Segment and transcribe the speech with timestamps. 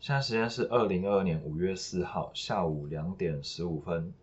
[0.00, 4.14] 现在时间是二零二二年五月四号下午两点十五分，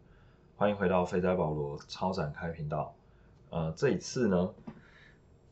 [0.55, 2.95] 欢迎回到肥仔保罗超展开频道。
[3.49, 4.53] 呃，这一次呢，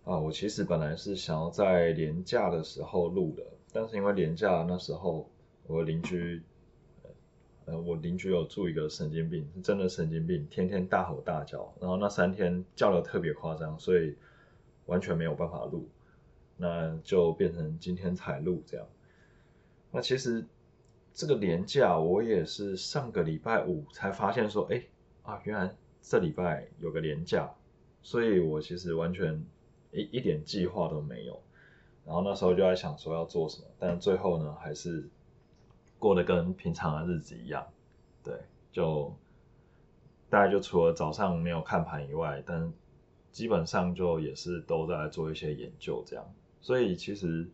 [0.05, 5.29] 啊，我其实本来是想要在年假的时候录的，但是因为年假那时候
[5.67, 6.41] 我邻居，
[7.65, 14.15] 呃，我邻居有住一个神经病，是真的神经病，天天大吼大叫，然后那三天叫的特别夸张，所以
[14.85, 15.89] 完全没有办法录，
[16.55, 18.87] 那就变成今天才录这样。
[19.95, 20.43] 那其实
[21.13, 24.83] 这个年假，我也是上个礼拜五才发现说，哎
[25.21, 27.53] 啊，原来这礼拜有个年假，
[28.01, 29.45] 所以我其实完全
[29.91, 31.39] 一一点计划都没有。
[32.07, 35.07] 然后那时候就在想说要做什么，但最后呢，还是
[35.99, 37.65] 过得跟平常的日子一样，
[38.23, 38.33] 对，
[38.71, 39.13] 就
[40.27, 42.73] 大概就除了早上没有看盘以外，但
[43.31, 46.25] 基本上就也是都在做一些研究这样。
[46.61, 47.47] 所以其实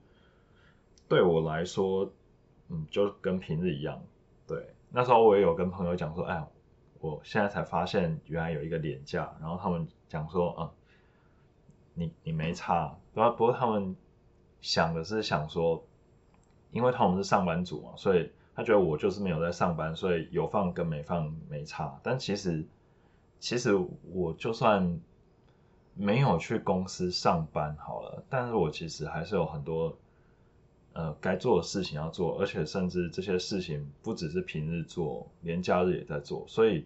[1.09, 2.11] 对我来说，
[2.69, 4.01] 嗯，就跟平日一样，
[4.47, 4.69] 对。
[4.91, 6.47] 那时候我也有跟朋友讲说，哎，
[6.99, 10.69] 我现在才发现原来有一个年假，然后他们讲说，嗯，
[11.95, 13.95] 你你没差，不不过他们
[14.61, 15.83] 想的是想说，
[16.71, 21.99] 因为他们是上班族嘛，所以他觉得我就是没有在上班，所以有放跟没放没差。
[22.03, 22.63] 但其实
[23.39, 23.75] 其实
[24.11, 24.99] 我就算
[25.95, 29.97] 没有去公司上班好了，但是我其实还是有很多。
[30.99, 36.43] 呃，该做的事情要做，而且甚至这些事情不只是平日做，连假日也在做。
[36.45, 36.85] 所以，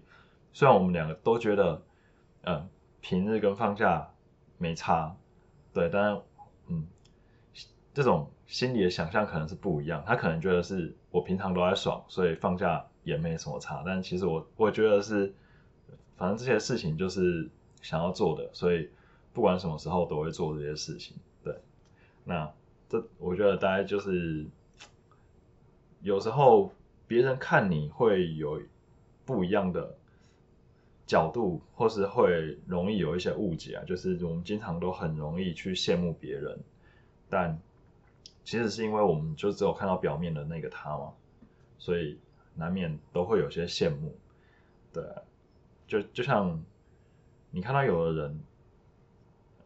[0.52, 1.81] 虽然我们两个都觉得，
[2.44, 2.69] 呃，
[3.02, 4.08] 平日跟放假
[4.59, 5.17] 没差，
[5.73, 6.22] 对，但
[6.67, 6.86] 嗯，
[7.91, 10.03] 这种心里的想象可能是不一样。
[10.06, 13.81] 他可能觉得是我平常都在爽，所以放假也没什么差。
[13.84, 15.34] 但其实我我觉得是，
[16.17, 17.50] 反正这些事情就是
[17.81, 18.91] 想要做的，所以
[19.34, 21.17] 不管什么时候都会做这些事情。
[21.44, 21.58] 对，
[22.23, 22.53] 那。
[22.89, 24.45] 这我觉得大概就是
[26.02, 26.72] 有时候
[27.08, 28.62] 别人看你会有
[29.25, 29.95] 不一样的
[31.08, 33.84] 角度，或是会容易有一些误解啊。
[33.85, 36.59] 就是我们经常都很容易去羡慕别人，
[37.30, 37.59] 但
[38.44, 41.13] 其实是因为我们就只有看到表面的那个他嘛，
[41.80, 42.19] 所以
[42.56, 44.16] 难免都会有些羡慕。
[44.91, 45.03] 对，
[45.88, 46.63] 就就像
[47.50, 48.44] 你看到有的人，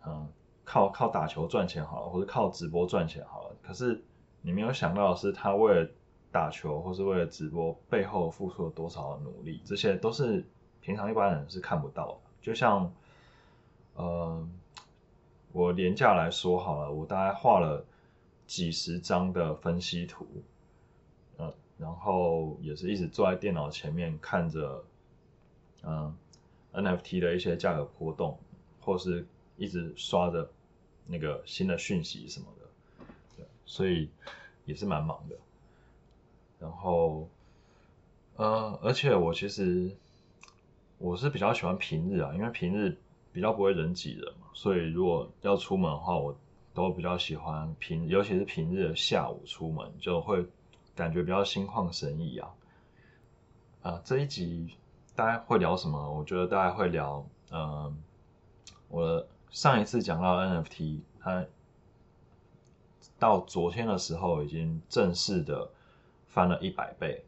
[0.06, 0.28] 嗯。
[0.70, 3.56] 靠靠打球赚钱好了，或者靠直播赚钱好了。
[3.64, 4.04] 可是
[4.42, 5.90] 你没有想到的是，他为了
[6.30, 10.46] 打球或是为了直播背后付出了多少的努力，这些都是
[10.82, 12.18] 平常一般人是看不到的。
[12.42, 12.94] 就像，
[13.96, 14.46] 呃，
[15.54, 17.86] 我廉价来说好了，我大概画了
[18.46, 20.28] 几十张的分析图，
[21.38, 24.84] 呃，然后也是一直坐在电脑前面看着，
[25.84, 26.14] 嗯
[26.74, 28.38] ，NFT 的一些价格波动，
[28.82, 30.50] 或是一直刷着。
[31.08, 33.06] 那个新的讯息什么的，
[33.38, 34.10] 对，所以
[34.66, 35.36] 也是蛮忙的。
[36.60, 37.30] 然后，
[38.36, 39.96] 呃，而且我其实
[40.98, 42.98] 我是比较喜欢平日啊，因为平日
[43.32, 46.36] 比较不会人挤人嘛，所以如果要出门的话，我
[46.74, 50.46] 都比较喜欢平，尤其是平日的下午出门，就会
[50.96, 52.50] 感觉比较心旷神怡啊。
[53.84, 54.76] 啊，这一集
[55.16, 56.12] 大家会聊什么？
[56.12, 57.98] 我觉得大家会聊，嗯，
[58.90, 59.26] 我。
[59.50, 61.46] 上一次讲到 NFT，它
[63.18, 65.70] 到昨天的时候已经正式的
[66.28, 67.24] 翻了一百倍，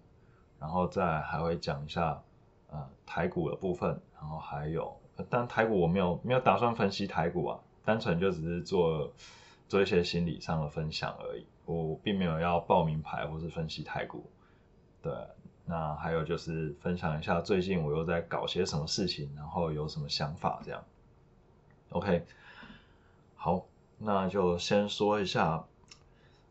[0.60, 2.22] 然后再还会讲一下
[2.70, 4.96] 呃台股的部分，然后还有，
[5.30, 9.12] 但台股我没有没有打算分析台股啊，单纯就只是做
[9.68, 14.30] 做一些心理上的分享而已，我并没有要报名牌或是分析台股。
[15.02, 15.12] 对，
[15.66, 20.84] 那还有就是分享一下最近我又在搞些什么事情，然后有什么想法这样。
[21.92, 22.24] OK，
[23.36, 23.66] 好，
[23.98, 25.66] 那就先说一下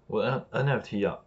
[0.09, 1.21] 我 NFT 啊，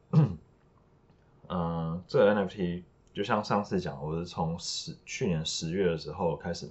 [1.47, 2.83] 嗯，这个 NFT
[3.13, 6.69] 就像上次讲，我是从十去年十月的时候开始，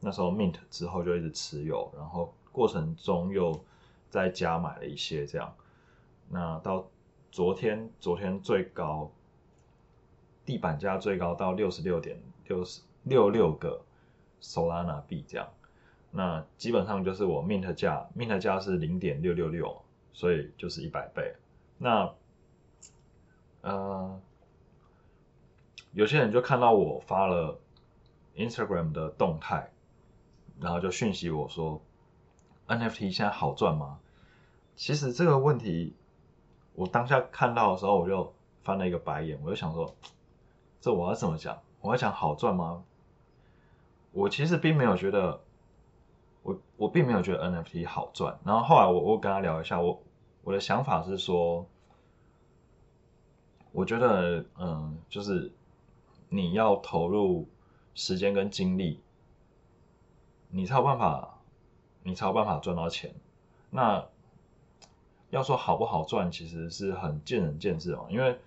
[0.00, 3.62] 那时候 Mint 之后就一直持有，然后过程中又
[4.08, 5.54] 再加买了一些这样，
[6.30, 6.86] 那到
[7.30, 9.10] 昨天，昨天最高
[10.46, 13.82] 地板价最高到六十六点六十六六个
[14.40, 15.46] Solana 币这样。
[16.10, 19.82] 那基本上就是我 mint 价，mint 价是零点六六六，
[20.14, 21.34] 所以就是一百倍。
[21.76, 22.14] 那
[23.60, 24.18] 呃，
[25.92, 27.58] 有些人就看到我发了
[28.36, 29.70] Instagram 的动态，
[30.58, 31.82] 然后就讯息我说
[32.68, 34.00] NFT 现在好赚吗？
[34.74, 35.94] 其实这个问题，
[36.74, 38.32] 我当下看到的时候，我就
[38.62, 39.94] 翻了一个白眼，我就想说，
[40.80, 41.60] 这我要怎么讲？
[41.82, 42.82] 我要讲好赚吗？
[44.12, 45.42] 我其实并没有觉得。
[46.48, 50.02] 我我并没有觉得 NFT 好赚，然后后来我我跟他聊一下，我
[50.42, 51.66] 我的想法是说，
[53.70, 55.52] 我觉得，嗯，就是
[56.30, 57.46] 你要投入
[57.94, 58.98] 时间跟精力，
[60.48, 61.38] 你才有办法，
[62.02, 63.14] 你才有办法赚到钱。
[63.68, 64.06] 那
[65.28, 68.38] 要说好不好赚，其实是很见仁见智哦，因为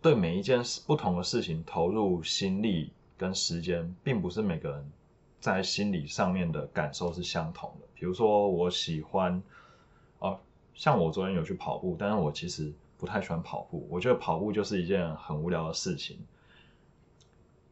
[0.00, 4.92] 对每一件事不同的事情投入心力跟时间，并不是每个人
[5.40, 7.86] 在心理上面的感受是相同的。
[7.94, 9.42] 比如说，我喜欢，
[10.18, 10.38] 哦，
[10.74, 12.72] 像我昨天有去跑步，但是我其实。
[13.00, 16.18] 不太喜欢跑步，我觉得跑步就是一件很无聊的事情，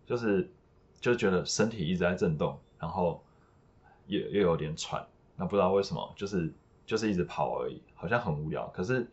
[0.06, 0.48] 就是
[1.00, 3.20] 就觉得身体一直在震动，然后
[4.06, 5.04] 又又有点喘，
[5.34, 6.54] 那不知道为什么，就是
[6.86, 8.68] 就是一直跑而已，好像很无聊。
[8.68, 9.04] 可是《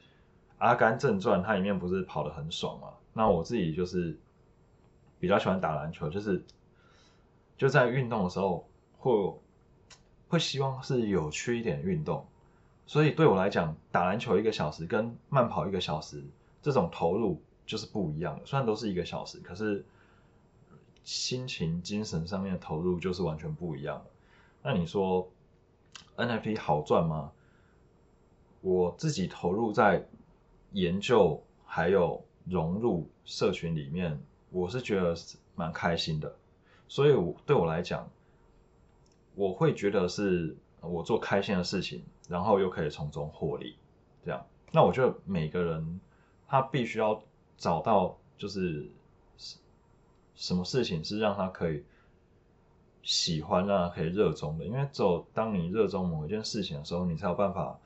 [0.60, 2.90] 阿甘正传》它里面不是跑得很爽吗？
[3.12, 4.16] 那我自己就是
[5.20, 6.44] 比较喜欢打篮球，就是
[7.58, 8.68] 就在运动的时候
[9.00, 9.34] 会
[10.28, 12.26] 会希望是有趣一点运动。
[12.86, 16.24] 所以对我来讲，打篮球一个小时跟慢跑一个小时，
[16.62, 18.46] 这种投入就是不一样的。
[18.46, 19.86] 虽然都是一个小时，可是
[21.04, 24.12] 心情、精神上面的投入就是完全不一样的。
[24.62, 25.30] 那你说
[26.18, 27.32] NFT 好赚吗？
[28.62, 30.06] 我自己投入在
[30.72, 34.22] 研究还有融入社群里面，
[34.52, 35.16] 我是觉得
[35.56, 36.36] 蛮开心的。
[36.88, 38.10] 所以，我对我来讲，
[39.36, 42.04] 我会觉得是我做开心的事情。
[42.30, 43.76] 然后又可以从中获利，
[44.24, 46.00] 这样，那我觉得每个人
[46.48, 47.22] 他必须要
[47.58, 48.88] 找到就是
[50.34, 51.84] 什么事情是让他可以
[53.02, 57.78] 喜欢、让他可以热衷的，因为只有当你热衷某一件事情的时候，你才有办法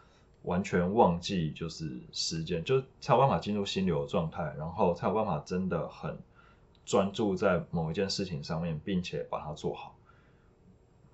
[0.44, 6.16] 完全忘记就是时间，就才有办法进入心流的状态，然后才有办法真的很
[6.88, 9.96] 专注在某一件事情上面，并且把它做好。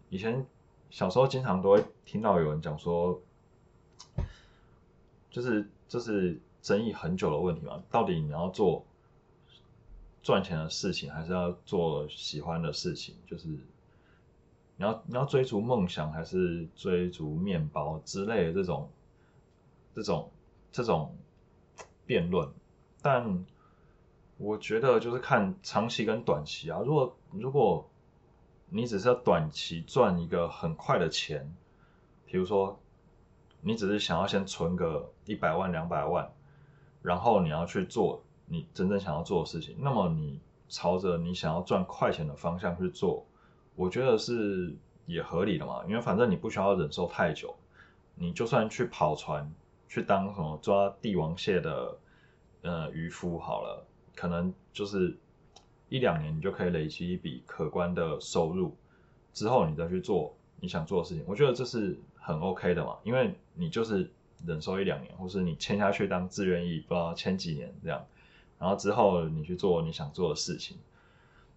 [0.07, 0.45] 以前。
[0.93, 3.19] 小时候经常都会听到有人讲说，
[5.31, 8.85] 就是这是争议很久的问题嘛，到底你要做
[10.21, 13.15] 赚钱的事情，还是要做喜欢的事情？
[13.25, 13.57] 就是你
[14.77, 18.87] 要你要追逐梦想，还是追逐面包之类的这种
[19.95, 20.29] 这种
[20.71, 21.17] 这种
[22.05, 22.47] 辩论？
[23.01, 23.43] 但
[24.43, 27.89] 我觉得就是看长期跟短期啊，如果如果。
[28.75, 31.55] 你只是要短期赚一个很快的钱，
[32.25, 32.79] 比如说，
[33.61, 36.27] 你只是想要先存个一百万、两百万，
[37.03, 43.23] 然后你要去做你真正想要做的事情，那么你朝着你想要赚快钱的方向去做，
[43.75, 44.75] 我觉得是
[45.05, 47.53] 也合理的嘛，因为反正你不需要忍受太久，
[48.15, 49.53] 你就算去跑船，
[49.87, 51.95] 去当什么抓帝王蟹的
[52.63, 55.17] 呃渔夫好了，可能就是。
[55.89, 58.75] 一两年你就可以累积一笔可观的收入，
[59.31, 64.09] 之后你再去做你想做的事情，我觉得这是很 OK 的嘛，因为你就是
[64.43, 68.03] 忍受一两年，或是你签下去当自愿意，不知道签几年这样，
[68.57, 70.77] 然后之后你去做你想做的事情。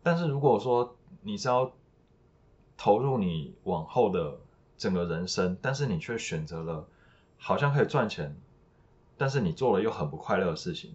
[0.02, 1.72] 但是如果说你是要
[2.76, 4.38] 投入你往后的
[4.76, 6.86] 整个人生，但是你却选择了
[7.38, 8.36] 好像可以赚钱，
[9.16, 10.94] 但是你做了又很不快乐的事情。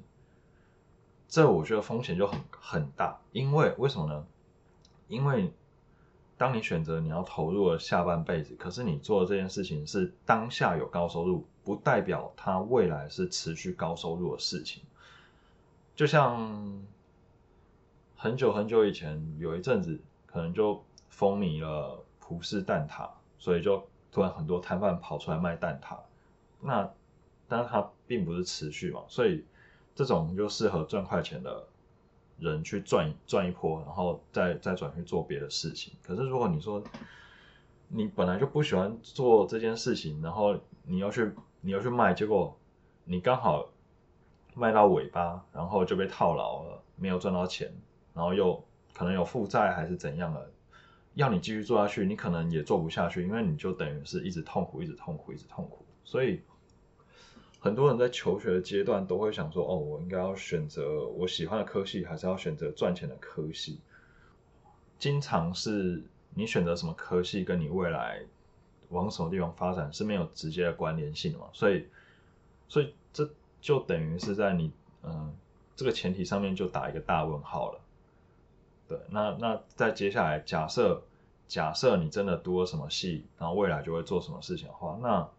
[1.32, 4.28] 这我觉得风险就很很大，因为为什么呢？
[5.08, 5.54] 因为
[6.38, 14.84] 当你选择你要投入了下半辈子，可是你做的这件事情是当下有高收入，不代表它未来是持续高收入的事情。
[15.96, 16.84] 就像
[18.18, 25.98] 很久很久以前有一阵子，可能就风靡了葡式蛋挞，所以就突然很多摊贩跑出来卖蛋挞。
[26.60, 26.92] 那
[27.48, 29.46] 但是它并不是持续嘛，所以。
[30.02, 31.64] 这种就适合赚快钱的
[32.40, 35.94] 人去赚赚一波，然后再再转去做别的事情。
[36.02, 36.82] 可是如果你说
[37.88, 41.32] 你本来就不喜欢做这件事情，然后你要去
[41.62, 42.58] 你要去卖，结果
[43.04, 43.70] 你刚好
[44.56, 47.72] 卖到尾巴，然后就被套牢了，没有赚到钱，
[48.16, 48.64] 然后又
[48.96, 50.50] 可能有负债还是怎样的，
[51.14, 56.42] 要你继续做下去，你可能也做不下去，因为你就等于是一直痛苦，一直痛苦，一直痛苦，所以。
[57.64, 63.80] 很多人在求学的阶段都会想说：“哦，我应该要选择我喜欢的科系，还是要选择赚钱的科系？”
[64.98, 66.02] 经常是
[66.34, 68.24] 你选择什么科系，跟你未来
[68.90, 71.46] 往什么地方发展是没有直接的关联性的嘛？
[71.54, 71.86] 所以，
[72.68, 73.30] 所以这
[73.62, 74.72] 就等于是在你
[75.04, 75.32] 嗯
[75.76, 77.80] 这个前提上面就打一个大问号了。
[78.88, 81.04] 对，那那在接下来假设
[81.48, 85.30] 假设你真的读了什么系，然后未来就会做什么事情的话，那。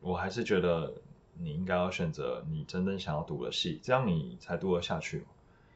[0.00, 0.92] 我还是觉得
[1.34, 5.24] 你应该要选择你真正想要读的系，这样你才读得下去，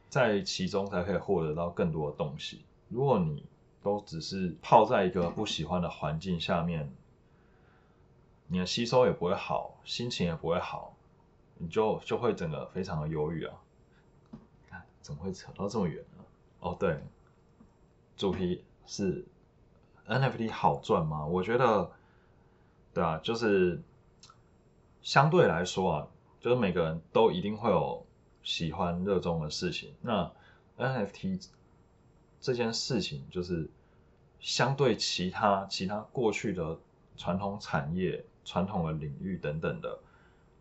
[0.09, 2.61] 在其中才可以获得到更多的东西。
[2.89, 3.43] 如果你
[3.83, 6.91] 都只是泡在一个不喜欢的环境下面，
[8.47, 10.95] 你的吸收也不会好，心情也不会好，
[11.57, 13.55] 你就就会整个非常的忧郁啊。
[15.01, 16.23] 怎么会扯到这么远呢？
[16.61, 16.99] 哦，对，
[18.17, 19.23] 主题是
[20.07, 21.23] NFT 好赚吗？
[21.27, 21.91] 我觉得，
[22.91, 23.79] 对啊，就是
[25.05, 26.07] 相对来说啊，
[26.41, 28.03] 就是每个人都一定会有
[28.41, 29.93] 喜欢热衷的事情。
[30.01, 30.31] 那
[30.79, 31.47] NFT
[32.41, 33.69] 这件事情，就是
[34.39, 36.79] 相对其他其他过去的
[37.17, 39.99] 传统产业、传统的领域等等的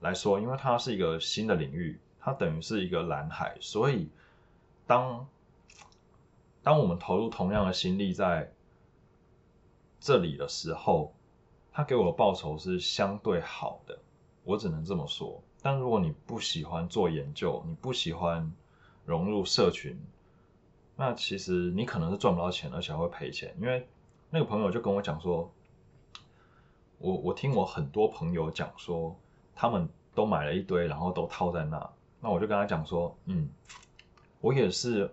[0.00, 4.10] 来说，因为它是一个新的领域，它等于是一个蓝海，所以
[4.86, 5.26] 当
[6.62, 8.52] 当我们投入同样的心力在
[10.00, 11.14] 这里的时候，
[11.72, 13.98] 它给我的报酬是相对好的，
[14.44, 15.42] 我只能这么说。
[15.60, 18.52] 但如果你不喜欢做研究，你不喜欢
[19.04, 19.98] 融入社群，
[20.96, 23.54] 那其实你可能是赚不到钱，而且还会赔钱。
[23.60, 23.86] 因为
[24.30, 25.50] 那个朋友就跟我讲说，
[26.98, 29.16] 我我听我很多朋友讲说，
[29.54, 31.90] 他们都买了一堆，然后都套在那。
[32.20, 33.48] 那我就跟他讲说，嗯，
[34.40, 35.10] 我也是。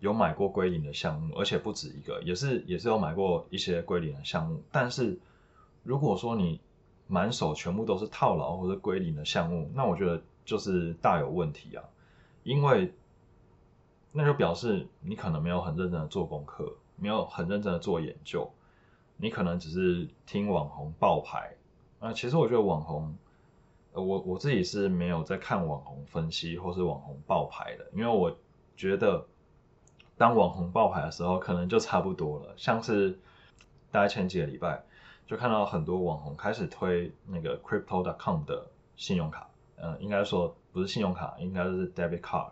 [0.00, 4.62] 有买过归零的项目，而且不止一个，也是也是有买过一些归零的项目。
[4.72, 5.18] 但是
[5.82, 6.58] 如果说你
[7.10, 11.84] 满手全部都是套牢或者归零的项目，那我觉得就是大有问题啊，
[12.44, 12.94] 因为
[14.12, 18.50] 那就表示你可能没有很认真的做功课，没有很认真的做研究，
[19.16, 21.56] 你可能只是听网红爆牌
[21.98, 22.12] 啊。
[22.12, 23.14] 其实我觉得网红，
[23.92, 28.34] 我我自己是没有在看网红分析或是网红爆牌的，因为我
[28.76, 29.26] 觉得。
[30.20, 32.52] 当网红爆牌的时候，可能就差不多了。
[32.58, 33.18] 像是
[33.90, 34.84] 大概前几个礼拜，
[35.30, 42.50] 就看到很多网红开始推那个 Crypto.com 的信用卡，嗯，应该说不是信用卡，应该是 Debit Card，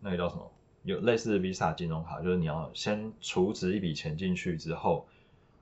[0.00, 0.50] 那个叫什么？
[0.84, 5.06] 有类似 Visa 金融卡，就是你要先储值一笔钱进去之后，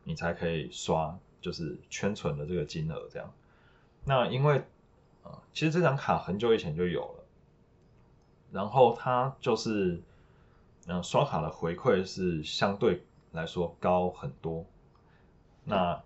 [0.04, 3.28] 你才可以刷，就是圈存的这个金额这样。
[4.04, 4.58] 那因为
[5.24, 7.24] 啊，其实这张卡很久以前就有了，
[8.52, 10.00] 然后它就是。
[10.90, 13.02] 嗯，刷卡的回馈是相对
[13.32, 14.64] 来说高很多。
[15.64, 16.02] 那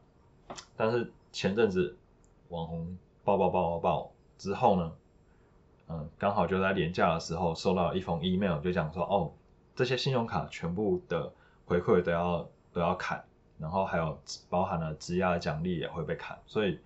[0.76, 1.97] 但是前阵子
[2.49, 4.92] 网红爆爆爆爆爆之后呢，
[5.88, 9.32] 嗯，刚好就在年假的时候收到一封 email，就讲说哦，
[9.75, 11.32] 这些信用卡全部的
[11.66, 13.25] 回馈都要都要砍，
[13.59, 14.18] 然后还有
[14.49, 16.78] 包含了质押的奖励也会被砍，所以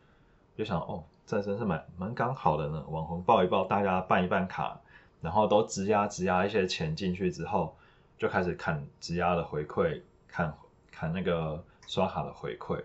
[0.56, 2.85] 就想哦，这真是蛮蛮刚好的呢。
[2.88, 4.80] 网红报一报，大家办一办卡，
[5.20, 7.75] 然后都质押质押一些钱进去之后。
[8.18, 10.56] 就开始砍质押的回馈，砍
[10.90, 12.82] 砍那个刷卡的回馈，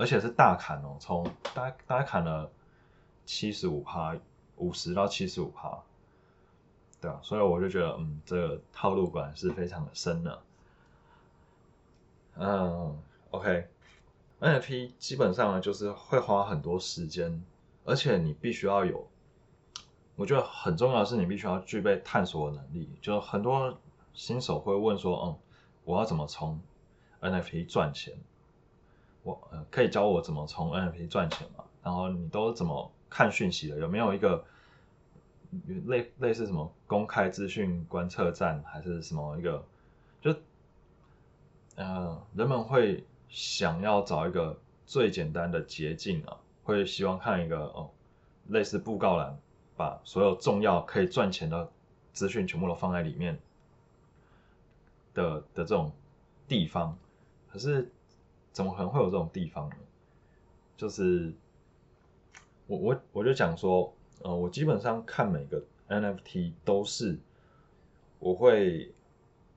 [0.00, 2.50] 而且是大砍哦，从大大概砍了
[3.26, 4.16] 七十五趴，
[4.56, 5.78] 五十到七十五趴，
[7.02, 10.42] 对啊，所以我就觉得，嗯，这个套路管是非常的深的。
[12.36, 12.98] 嗯
[13.30, 17.44] ，OK，NFT 基本上就是会花很多时间，
[17.84, 19.06] 而且你必须要有，
[20.16, 23.78] 我觉得很重要的是你必须要具备探索的能力，就很多。
[24.12, 25.38] 新手会问说：“嗯，
[25.84, 26.60] 我要怎么从
[27.20, 28.18] NFT 赚钱？
[29.22, 31.64] 我呃，可以教我怎么从 NFT 赚钱吗？
[31.82, 33.78] 然后你都怎么看讯息的？
[33.78, 34.44] 有没有一个
[35.86, 39.64] 类类似什么公开资讯观测站，还是什么一个？
[40.20, 40.34] 就
[41.76, 47.90] 呃，人们会想要找一个最简单的捷径啊，会希望看一个哦，
[48.48, 49.38] 类似布告栏，
[49.76, 51.70] 把所有重要可以赚钱的
[52.12, 53.38] 资讯全部都放在里面。”
[55.12, 55.90] 的的这种
[56.46, 56.96] 地方，
[57.50, 57.90] 可是
[58.52, 59.76] 怎么可能会有这种地方呢？
[60.76, 61.32] 就是
[62.66, 63.92] 我我我就讲说，
[64.22, 67.18] 呃，我基本上看每个 NFT 都是
[68.18, 68.92] 我会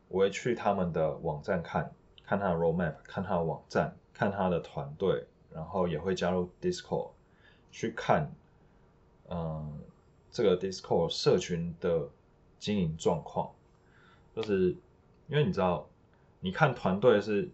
[0.07, 1.91] 我会去他们的网站看，
[2.23, 7.12] 看他的 roadmap，看他的网站，看他的团队，然后也会加入 Discord
[7.71, 8.31] 去看，
[9.29, 9.79] 嗯，
[10.31, 12.09] 这个 Discord 社群的
[12.59, 13.51] 经营状况，
[14.35, 14.75] 就是。
[15.29, 15.88] 因为你知道，
[16.41, 17.50] 你看团队是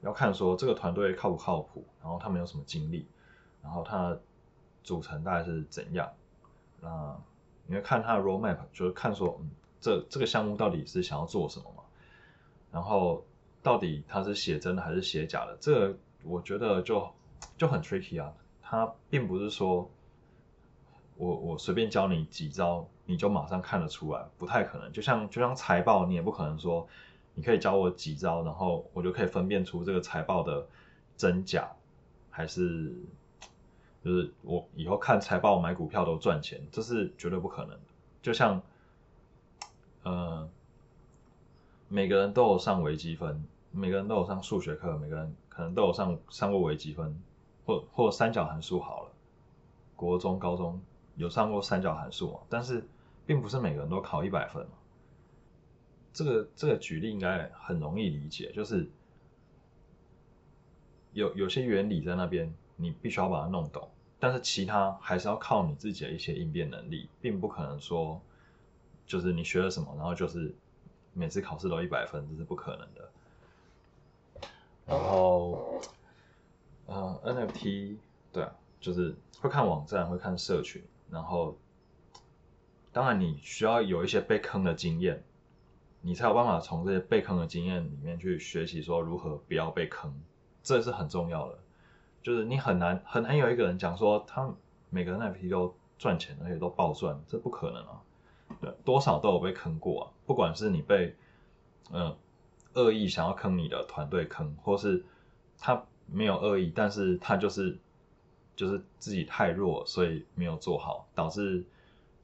[0.00, 3.06] 要看说这个团队靠不靠谱，然后他们有什么经历，
[3.62, 4.16] 然后它
[4.82, 6.10] 组成大概是怎样。
[6.80, 7.16] 那
[7.66, 9.50] 你要看他的 roadmap，就是看说，嗯，
[9.80, 11.82] 这这个项目到底是想要做什么嘛？
[12.70, 13.24] 然后
[13.62, 15.56] 到底他是写真的还是写假的？
[15.60, 17.08] 这个我觉得就
[17.56, 18.32] 就很 tricky 啊。
[18.62, 19.90] 他并不是说
[21.16, 22.88] 我我随便教你几招。
[23.10, 24.92] 你就马上看得出来，不太可能。
[24.92, 26.86] 就像就像财报，你也不可能说，
[27.38, 30.66] 你可以教我几招，然后我就可以分辨出这个财报的
[31.16, 31.70] 真假，
[32.30, 32.92] 还是
[34.04, 37.80] 就是我以后看财报买股票都赚钱，这是绝对不可能的。
[38.20, 38.60] 就像，
[40.02, 40.48] 呃，
[41.86, 47.16] 每个人都有上微积分，每个人都有上数学课，每个人可能都有上上过微积分，
[47.64, 49.10] 或或三角函数好了，
[49.94, 50.80] 国中、高中。
[51.14, 52.84] 有上过三角函数嘛，但是
[53.26, 54.66] 并不是每个人都考一百分。
[56.18, 58.90] 这个这个举例应该很容易理解，就是
[61.12, 68.20] 有有些原理在那边，你必须要把它弄懂，但是其他还是要靠你自己的一些应变能力，并不可能说
[69.06, 70.52] 就是你学了什么，然后就是
[71.12, 73.08] 每次考试都一百分，这是不可能的。
[74.84, 75.80] 然后，
[76.86, 77.94] 呃，NFT，
[78.32, 80.82] 对啊，就是会看网站，会看社群，
[81.12, 81.56] 然后，
[82.92, 85.22] 当然你需要有一些被坑的经验，
[86.08, 90.10] 你才有办法从这些被坑的经验里面去学习说如何不要被坑，
[90.62, 91.58] 这是很重要的。
[92.22, 94.50] 就是你很难很难有一个人讲说他
[94.88, 98.00] 每个 NFT 都赚钱，而且都暴赚，这不可能啊。
[98.58, 101.14] 对，多少都有被坑过啊，不管是你被，
[101.92, 102.16] 嗯。
[102.74, 105.04] 恶意想要坑你的团队坑，或是
[105.58, 107.76] 他没有恶意，但是他就是
[108.54, 111.64] 就是自己太弱，所以没有做好，导致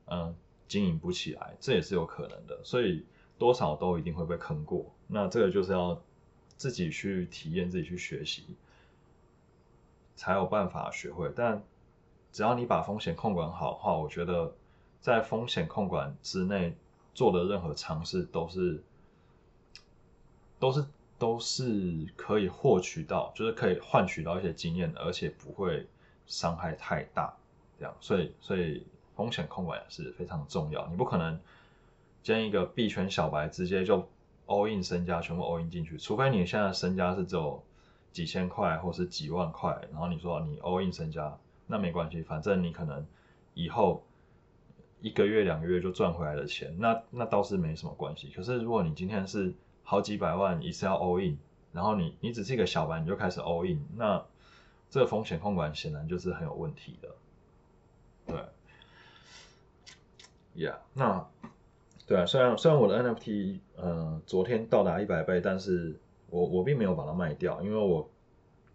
[0.06, 0.32] 嗯
[0.68, 2.60] 经营不起来，这也是有可能的。
[2.62, 3.04] 所以
[3.38, 4.86] 多少都一定会被坑过。
[5.06, 6.00] 那这个就是要
[6.56, 8.44] 自己去体验，自己去学习，
[10.16, 11.32] 才有办法学会。
[11.34, 11.62] 但
[12.32, 14.54] 只要你把风险控管好的话，我觉得
[15.00, 16.74] 在风险控管之内
[17.14, 18.82] 做的任何尝试都是。
[20.60, 20.86] 都是
[21.18, 25.86] 都是可以获取到，就是可以换取到一些经验的，而且不会
[26.26, 27.36] 伤害太大，
[27.78, 30.86] 这样，所以所以风险控管也是非常重要。
[30.86, 31.38] 你不可能
[32.24, 34.08] 兼一个币圈小白直接就
[34.46, 37.62] all in 身家全部 all in 进去，除非你现在身家是只有
[38.12, 43.06] 几千块或是几万块，然后你说你 all in 身家，那没关系，反正你可能
[43.52, 44.02] 以后
[45.02, 48.30] 一个月两个月就赚回来的钱，那那倒是没什么关系。
[48.30, 49.52] 可是如果你今天是
[49.82, 51.36] 好几百万一次要 all in，
[51.72, 54.24] 然后你你只是一个小白你就开始 all in，那
[54.88, 57.14] 这个风险控管显然就是很有问题的，
[58.26, 58.42] 对
[60.66, 61.28] ，Yeah，那
[62.06, 68.08] 对啊，虽然虽然我的 NFT 呃昨天到达一百倍，但是我我并没有把它卖掉，因为我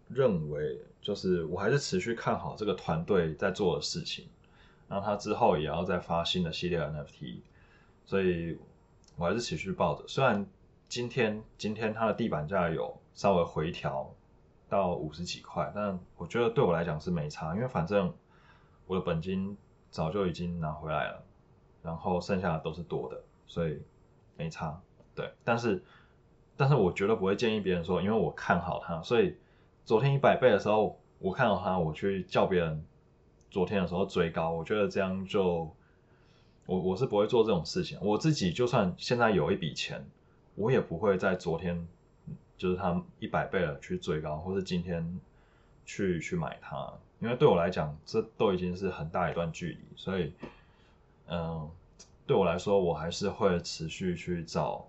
[0.08, 4.26] 认为就是我还是持续看好这个团队在做的事情，
[4.88, 7.40] 然后他之后也要再发新的系列 NFT，
[8.04, 8.58] 所以
[9.16, 10.46] 我还是持续抱着，虽然。
[10.90, 14.12] 今天今天它的地板价有稍微回调
[14.68, 18.12] 到五十几块，但我觉得对我来讲是没差，因为反正
[18.88, 19.56] 我的本金
[19.88, 21.22] 早就已经拿回来了，
[21.82, 23.80] 然后剩下的都是多的，所以
[24.36, 24.80] 没差。
[25.14, 25.82] 对，但是
[26.56, 29.36] 但是我绝对不会建议别人说，因为我看好它，所以
[29.84, 32.84] 昨天一百倍的时候我看好它，我去叫别人
[33.50, 35.70] 昨天的时候追高，我觉得这样就
[36.66, 37.98] 我我是不会做这种事情。
[38.00, 40.04] 我自己就算现在有一笔钱。
[40.56, 41.86] 我也不会在昨天，
[42.58, 45.18] 就是它一百倍了去追高，或是今天
[45.86, 50.34] 去去买它，因为对我来讲，这都已经是很大一段距离，所以，
[51.30, 51.70] 嗯，
[52.26, 54.88] 对我来说，我还是会持续去找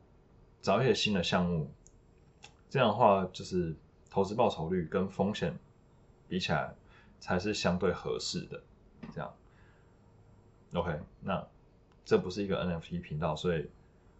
[0.61, 1.71] 找一些新的项目，
[2.69, 3.75] 这样的话，就是
[4.09, 5.57] 投资报酬率跟风险
[6.27, 6.73] 比起来，
[7.19, 8.61] 才是相对合适的。
[9.13, 9.33] 这样
[10.73, 11.47] ，OK，那
[12.03, 13.69] 这不是一个 NFT 频道，所以。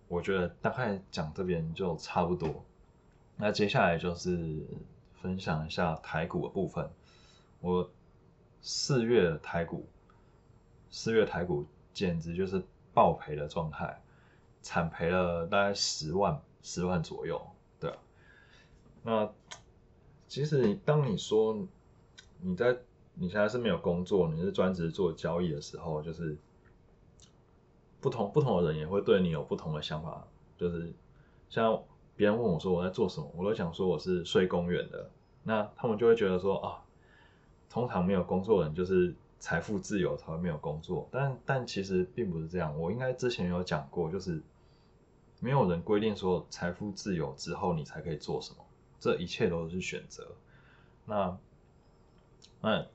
[0.08, 2.66] 我觉得大概讲这边就差不多，
[3.38, 4.62] 那接下来就是
[5.22, 6.92] 分享一下台股的部分。
[7.62, 7.90] 我
[8.62, 9.88] 四月台股，
[10.90, 14.02] 四月台股简直就是爆赔的状态，
[14.62, 17.42] 惨赔了大概十万十万左右。
[17.80, 17.94] 对，
[19.04, 19.32] 那
[20.28, 21.68] 其实你当你说
[22.42, 22.78] 你在
[23.14, 26.38] 你现在是没有工作，你是专职做交易的时候，就是。
[28.00, 30.26] 不同不同的人也会对你有不同的想法，
[30.58, 30.92] 就是
[31.52, 31.84] 像
[32.16, 35.12] 别人问我说我在做什么，我都想说我是睡公园的，
[35.44, 36.84] 那他们就会觉得说啊，
[37.70, 44.42] 通常没有工作的人就是财富自由才会没有工作，但但其实并不是这样，我应该之前有讲过，就是
[45.42, 48.64] 没有人规定说财富自由之后你才可以做什么，
[49.02, 50.26] 这一切都是选择，
[51.06, 51.38] 那
[52.62, 52.86] 那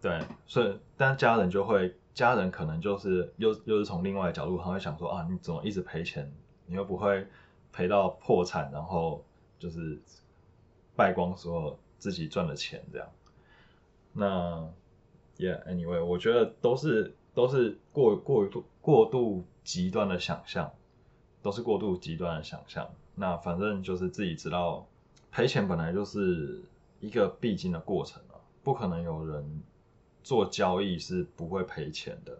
[0.00, 1.96] 对，所以但家人就会。
[2.14, 6.30] 家人可能就是又又是从另外的角度，他会想说啊，你怎么一直赔钱？
[6.66, 7.26] 你又不会
[7.72, 9.24] 赔到破产，然后
[9.58, 9.98] 就是
[10.94, 13.08] 败光所有自己赚的钱这样。
[14.12, 14.68] 那
[15.38, 20.72] ，Yeah，Anyway，我觉得都是都是过过度过度极端的想象，
[21.42, 22.88] 都是过度极端的想象。
[23.14, 24.86] 那反正就是自己知道，
[25.30, 26.62] 赔钱本来就是
[27.00, 29.62] 一个必经的过程啊，不可能有人。
[30.24, 32.38] 做交易是不会赔钱的。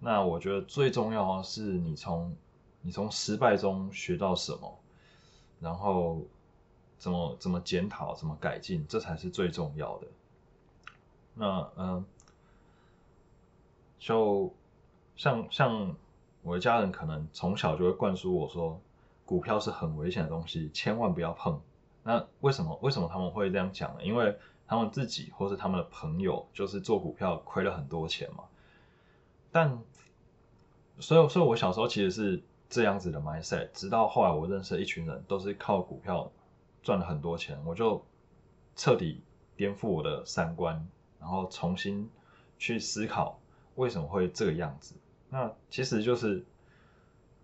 [0.00, 2.34] 那我觉得最重要的是你从
[2.82, 4.80] 你从失败中学到什么，
[5.60, 6.22] 然后
[6.98, 10.08] 怎么怎么检讨，怎么改进，这才是最重要的。
[11.34, 12.04] 那嗯，
[13.98, 14.54] 就
[15.16, 15.96] 像像
[16.42, 18.80] 我的家人可能从小就会灌输我说，
[19.24, 21.60] 股票是很危险的东西，千万不要碰。
[22.02, 24.04] 那为什么为什么他们会这样讲呢？
[24.04, 28.44] 因为他们自己或是他们的朋友就是做股票亏了很多钱嘛。
[29.50, 29.78] 但
[30.98, 36.30] 所以所以，我小时候其实是这样子的 mindset，直到后来我认识一群人都是靠股票
[36.82, 38.04] 赚了很多钱，我就
[38.76, 39.22] 彻底
[39.56, 40.86] 颠覆我的三观，
[41.24, 42.10] 然后重新
[42.58, 43.40] 去思考
[43.76, 44.94] 为什么会这个样子。
[45.30, 46.44] 那其实就是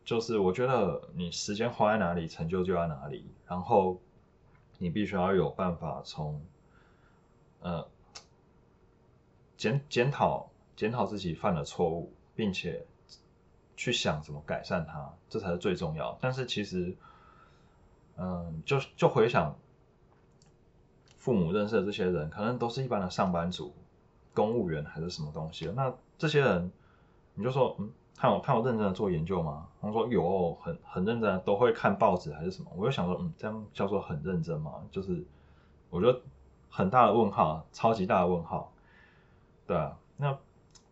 [0.05, 3.99] 就是我觉得你时间花在哪里，成就就在哪里，然后。
[4.83, 6.40] 你必须要有办法从，
[7.61, 7.87] 呃，
[9.55, 12.87] 检检讨检讨自己犯的错误，并且
[13.77, 16.16] 去想怎么改善它，这才是最重要。
[16.19, 16.97] 但是其实，
[18.16, 19.55] 嗯，就就回想
[21.20, 23.72] 父母认识的这些人，可能都是一般的上班族、
[24.35, 25.70] 公务员还是什么东西。
[25.76, 26.72] 那这些人，
[27.35, 27.88] 你就说，嗯。
[28.22, 29.66] 他有他有认真的做研究吗？
[29.80, 32.70] 他说有，很很认真，都会看报纸还是什么？
[32.76, 34.74] 我就想说，嗯，这样叫做很认真吗？
[34.90, 35.24] 就是
[35.88, 36.20] 我觉得
[36.68, 38.70] 很大的问号，超级大的问号。
[39.66, 40.37] 对啊，那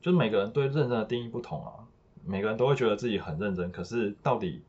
[0.00, 1.84] 就是每个人对认真的定义不同啊，
[2.24, 4.62] 每个人都会觉得自己很认真，可是到底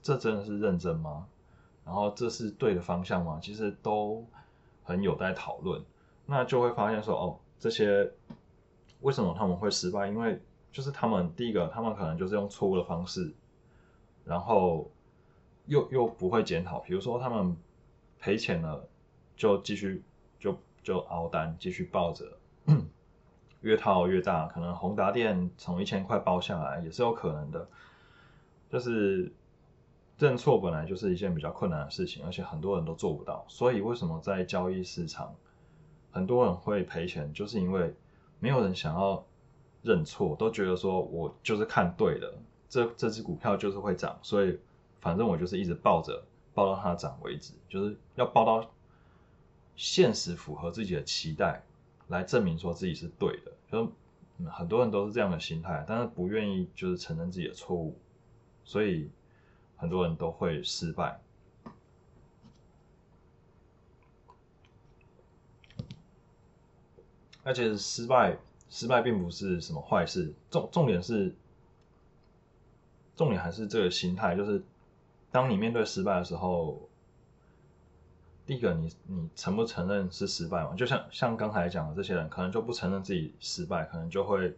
[0.00, 1.26] 这真的是认真吗？
[1.84, 3.38] 然后这是对的方向吗？
[3.42, 4.24] 其实都
[4.88, 5.84] 很有待讨论。
[6.24, 8.10] 那就会发现说，哦，这些
[9.02, 10.08] 为什么他们会失败？
[10.08, 10.40] 因为
[10.72, 13.30] 就是他们第一个，他们可能就是用错误的方式，
[14.24, 14.90] 然后
[15.66, 16.78] 又又不会检讨。
[16.78, 17.54] 比如说他们
[18.18, 18.82] 赔钱了，
[19.36, 20.02] 就继续
[20.40, 22.24] 就就熬单，继续抱着，
[23.60, 24.46] 越套越大。
[24.46, 27.68] 可能宏达店从一千块包下来也是有可能的。
[28.70, 29.30] 就是
[30.18, 33.44] 认错本来就是一件比较困难的事情，而且很多人都做不到。
[33.48, 35.34] 所以为什么在交易市场
[36.10, 37.94] 很多人会赔钱，就是因为
[38.38, 39.24] 没有人想要。
[39.80, 42.34] 认错都觉得说我就是看对了，
[42.68, 44.58] 这这只股票就是会涨，所以
[45.00, 46.20] 反正我就是一直抱着，
[46.52, 48.68] 抱到它涨为止，就是要抱到
[49.76, 51.62] 现实符合自己的期待，
[52.08, 53.52] 来证明说自己是对的。
[53.70, 53.90] 就
[54.50, 57.96] 很多人都是这样的心态，但是不愿意就是承认自己的错误，
[58.64, 59.08] 所以
[59.78, 61.18] 很多人都会失败。
[67.42, 68.36] 而且失败。
[68.70, 71.34] 失败并不是什么坏事，重重点是，
[73.16, 74.62] 重点还是这个心态，就是
[75.30, 76.86] 当你面对失败的时候，
[78.44, 80.74] 第一个，你你承不承认是失败嘛？
[80.74, 84.54] 就像像刚才讲的，这些人可能就不承认自己失败，可能就会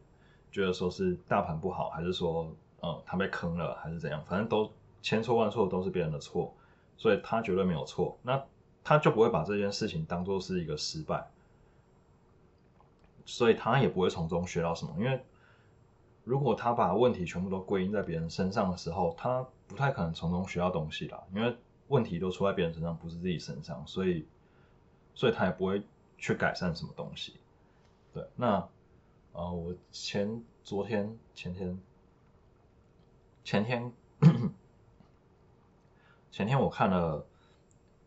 [0.50, 2.52] 觉得说是大盘不好，还是说，
[2.83, 4.20] 嗯，他被坑了，还是怎样？
[4.24, 4.68] 反正都
[5.02, 6.54] 千错万错都是别人的错，
[6.96, 8.44] 所以他绝对没有错，那
[8.84, 11.28] 他就不会把这件事情当做是一个失败。
[13.26, 15.22] 所以他也不会从中学到什么，因为
[16.24, 21.22] 如果他把问题全部都归因在别人身上的时候，他不太可能从中学到东西啦。
[21.34, 21.56] 因为
[21.88, 24.26] 问题都出在别人身上，不是自己身上，所以，
[25.14, 25.82] 所以他也不会
[26.18, 27.34] 去改善什么东西。
[28.12, 28.68] 对，那
[29.32, 31.80] 呃，我前昨天、前天、
[33.44, 33.92] 前天、
[36.33, 37.27] 前天我看了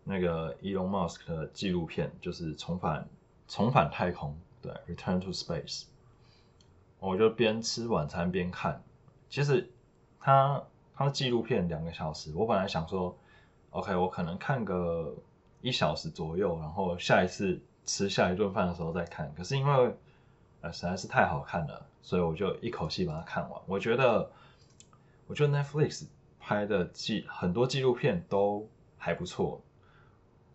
[0.03, 3.07] 那个 Elon Musk 的纪录片，就是重返
[3.47, 4.37] 重返太空。
[4.61, 5.83] 对，Return to Space，
[6.99, 8.81] 我就边吃晚餐边看。
[9.29, 9.69] 其实
[10.19, 10.63] 他
[10.95, 13.17] 他的纪录片两个小时，我本来想说
[13.71, 15.13] ，OK，我可能看个
[15.61, 19.33] 一小时左右，然后下一次吃下一顿饭的时候再看。
[19.35, 19.95] 可是因为
[20.61, 23.61] 呃实在是太好看了，所以我就一口气把它看完。
[23.65, 24.31] 我觉得，
[25.27, 26.05] 我觉得 Netflix
[26.45, 29.61] 拍的纪很多纪录片都还不错，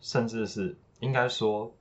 [0.00, 1.72] 甚至是应该说。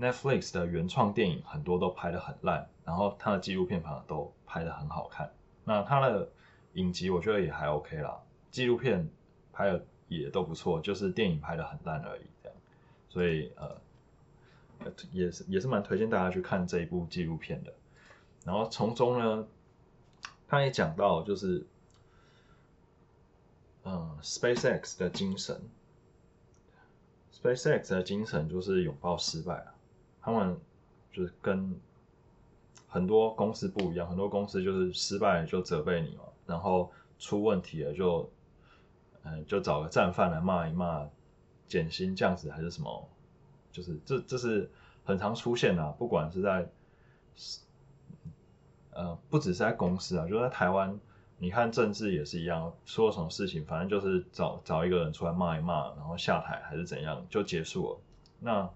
[0.00, 5.30] Netflix 的原创电影很多都拍的很烂，然后他的纪录片反而都拍的很好看。
[5.62, 6.26] 那他的
[6.72, 8.18] 影集我觉得也还 OK 啦，
[8.50, 9.06] 纪录片
[9.52, 12.58] 拍的也都不错，就是电影拍的很烂而已这样。
[13.10, 17.70] 所以呃，也是也是蛮推荐大家去看这一部纪录片的。
[18.46, 19.46] 然后从中呢，
[20.48, 21.66] 他也讲到就是
[23.84, 25.60] 嗯，SpaceX 的精神
[27.32, 29.74] ，SpaceX 的精神就是拥抱失败啊。
[30.22, 30.58] 他们
[31.12, 31.74] 就是跟
[32.86, 38.30] 很多公司不一样，很多公司就是失败了就责备你嘛，然后出问题了就，
[39.22, 41.08] 嗯，就找个战犯来骂一骂，
[41.66, 43.08] 减薪这样子还是什么，
[43.72, 44.70] 就是这这是
[45.04, 46.68] 很常出现的，不管是在，
[48.90, 51.00] 呃，不只是在公司啊，就在台湾，
[51.40, 57.98] 你看政治也是一样，出了什么事情，反正就是找找一个人出来骂一骂，然后下台还是怎样就结束了，
[58.38, 58.70] 那。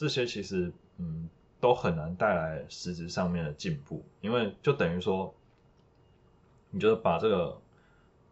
[0.00, 1.28] 这些其实，嗯，
[1.58, 5.34] 都很难带来实质上面的进步，因为就等于说，
[6.70, 7.60] 你就是把这个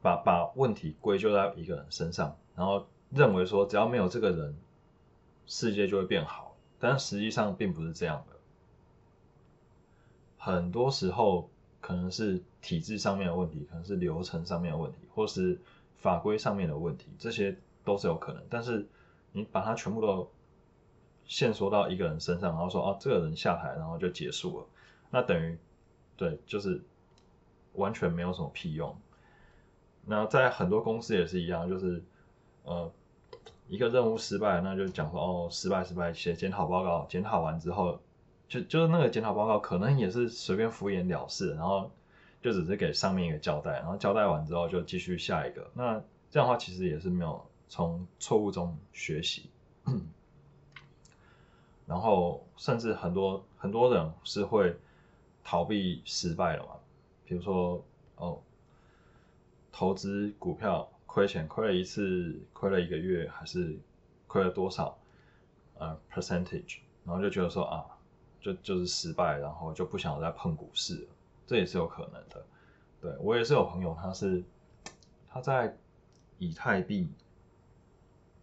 [0.00, 4.56] 把把问题归咎在一个人身上，然后认为说只要没有这个人，
[5.46, 8.36] 世界就会变好，但实际上并不是这样的。
[10.38, 15.56] 很多时候可能是体制上面的问题，可能是流程上面的问题，或是
[15.98, 18.42] 法规上面的问题，这些都是有可能。
[18.50, 18.84] 但是
[19.30, 20.28] 你把它全部都
[21.26, 24.66] 限缩到一个人身上，然后说哦，这个人下台，然后就结束了，
[25.10, 25.56] 那等于
[26.16, 26.82] 对，就是
[27.74, 28.96] 完全没有什么屁用。
[30.04, 32.02] 那在很多公司也是一样，就是
[32.64, 32.90] 呃，
[33.68, 38.00] 一个任务失败，那就讲说哦，失败失败，写检讨报告，检讨完之后，
[38.48, 41.88] 就就是那个检讨报告可能也是随便敷衍了事，然后
[42.46, 45.68] 就只是给上面一个交代，然后交代完之后就继续下一个。
[45.74, 49.50] 那这样的话其实也是没有从错误中学习。
[51.88, 54.76] 然后，甚至很多很多人是会
[55.42, 56.76] 逃避失败的嘛？
[57.24, 58.40] 比如说，哦，
[59.72, 63.76] 投资股票亏钱，亏了一次，亏了一个月，还是
[64.28, 64.96] 亏了多少
[65.78, 67.84] 呃 percentage，然后就觉得说啊，
[68.40, 71.08] 就就是失败，然后就不想再碰股市了，
[71.46, 72.44] 这也是有可能的。
[73.00, 74.42] 对我也是有朋友，他是
[75.28, 75.76] 他在
[76.38, 77.08] 以太币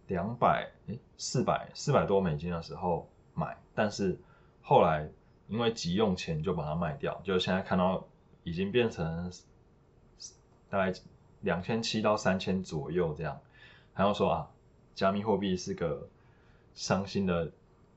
[0.07, 3.09] 两百诶四百四百多美金的时候。
[3.35, 4.19] 买，但是
[4.61, 5.09] 后来
[5.47, 8.07] 因为急用钱就把它卖掉，就现在看到
[8.43, 9.31] 已经变成
[10.69, 10.93] 大概
[11.41, 13.41] 两千七到三千左右这样。
[13.95, 14.51] 还要说啊，
[14.93, 16.07] 加密货币是个
[16.75, 17.51] 伤心的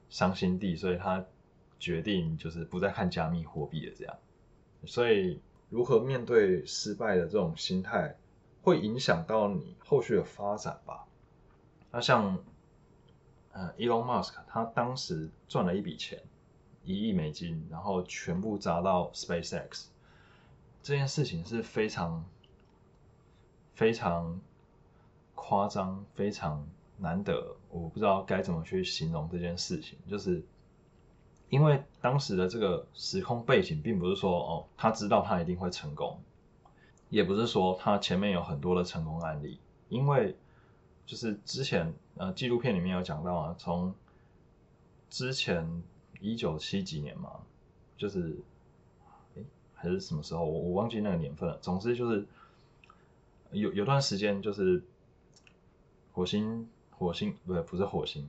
[0.08, 1.22] 伤心地，所以他
[1.78, 4.16] 决定就是不再看加密货币了这样。
[4.84, 8.16] 所以如何面对失败的这种心态，
[8.62, 11.06] 会影响到你后续的发展吧？
[11.90, 12.38] 那像。
[13.58, 16.22] 呃，Elon Musk 他当时赚了一笔钱，
[16.84, 19.86] 一亿美金，然后全部砸到 SpaceX，
[20.82, 22.22] 这件事情是非常
[23.72, 24.38] 非常
[25.34, 29.98] 夸张、非常难得，我不知道该怎么去形容这件事情。
[30.06, 30.42] 就是
[31.48, 36.20] 因为当时的这个时空背景，并不是说哦，他知道他一定会成功，
[37.10, 40.36] 也不是说他前面有很多的成功案例，因为。
[41.06, 43.94] 就是之前呃纪录片里面有讲到啊，从
[45.08, 45.84] 之前
[46.20, 47.30] 一九七几年嘛，
[47.96, 48.36] 就是
[49.36, 51.56] 哎还是什么时候，我我忘记那个年份了。
[51.58, 52.26] 总之就是
[53.52, 54.82] 有有段时间就是
[56.10, 58.28] 火星火星不对不是火星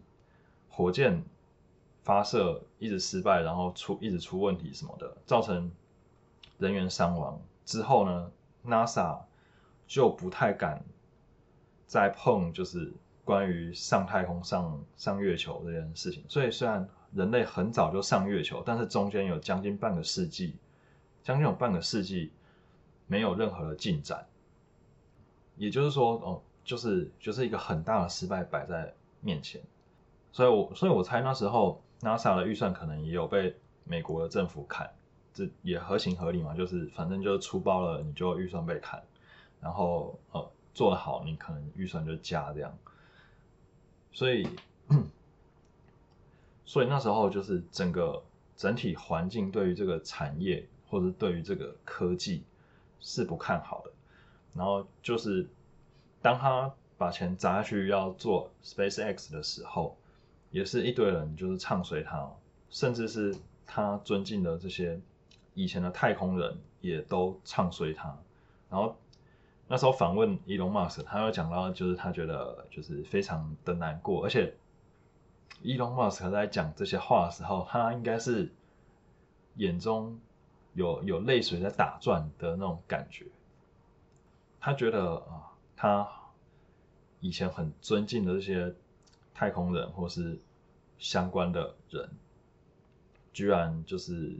[0.69, 1.23] 火箭
[2.08, 5.70] 发射一直失败，然后出一直出问题什么的，造成
[6.58, 8.32] 人员伤亡之后呢
[8.65, 9.20] ，NASA
[9.86, 10.82] 就不太敢。
[11.86, 12.93] 再碰就是
[13.26, 20.56] 关于上太空、上上月球这件事情，所以虽然人类很早就上月球，但是中间有将近半个世纪，
[21.24, 22.32] 将近有半个世纪
[23.06, 24.26] 没有任何的进展。
[25.56, 29.62] 也就是说，哦，就是就是一个很大的失败摆在面前。
[30.34, 34.90] 所以我所以我猜那时候 NASA 的预算可能也有被美国的政府砍，
[35.34, 39.04] 这也合情合理嘛，就是反正就是出包了，你就预算被砍，
[39.62, 40.52] 然后呃。
[40.78, 42.78] 做得好，你可能预算就加这样，
[44.12, 44.48] 所以，
[46.68, 48.22] 所以那时候就是整个
[48.56, 52.44] 整体环境对于这个产业或者对于这个科技
[53.00, 53.92] 是不看好的。
[54.54, 55.48] 然后就是
[56.22, 59.98] 当他把钱砸下去要做 SpaceX 的时候，
[60.52, 62.30] 也是一堆人就是唱衰他，
[62.70, 65.00] 甚至是他尊敬的这些
[65.54, 68.18] 以前的太空人也都唱衰他，
[68.70, 68.96] 然后。
[69.70, 74.56] 那时候访问伊隆马斯，他有讲到，就是他觉得就是非常的难过，而且
[75.62, 78.50] 伊隆马斯在讲这些话的时候，他应该是
[79.56, 80.18] 眼中
[80.74, 83.26] 有有泪水在打转的那种感觉。
[84.62, 86.08] 他觉得啊，他
[87.20, 88.74] 以前很尊敬的这些
[89.38, 90.38] 太空人或是
[90.97, 92.10] 相关的人，
[93.32, 94.36] 居然就是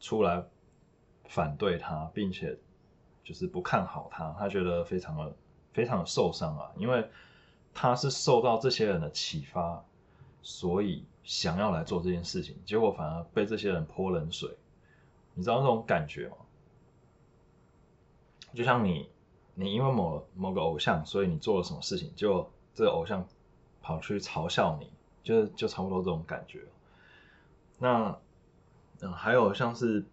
[0.00, 0.44] 出来
[1.28, 2.58] 反对他，并且。
[3.26, 5.34] 就是不看好他，他觉得非常的
[5.72, 7.08] 非常的受伤啊，因为
[7.72, 9.82] 他是受到这些人的启发，
[10.42, 14.54] 所以想要来做这件事情，结果反而被这些人泼冷水，
[15.32, 16.36] 你知道那种感觉吗？
[18.52, 19.08] 就像你，
[19.54, 23.26] 你因为某某个偶像，所以你做了什么事情，就这个偶像
[23.84, 24.90] 跑去嘲笑你，
[25.22, 26.64] 就就差不多这种感觉。
[27.78, 28.18] 那
[29.00, 30.04] 嗯，还有像是。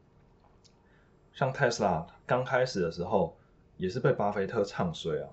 [1.34, 3.38] 像特斯拉刚开始的时候
[3.78, 5.30] 也是被巴菲特唱衰啊，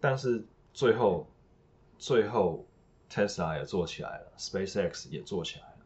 [0.00, 1.28] 但是最后
[1.96, 2.66] 最后
[3.08, 5.76] 特斯拉也做起来了，SpaceX 也做起来了。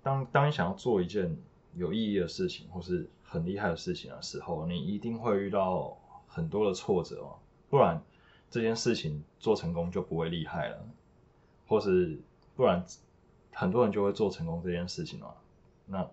[0.00, 1.36] 当当你想要做一件
[1.74, 7.36] 有意义的事情，或是很厉害的事情的时候，你一定会遇到很多的挫折哦，
[7.68, 8.00] 不然
[8.50, 10.78] 这件事情做成功就不会厉害了，
[11.66, 12.18] 或是
[12.54, 12.84] 不然
[13.52, 15.34] 很多人就会做成功这件事情了。
[15.86, 16.08] 那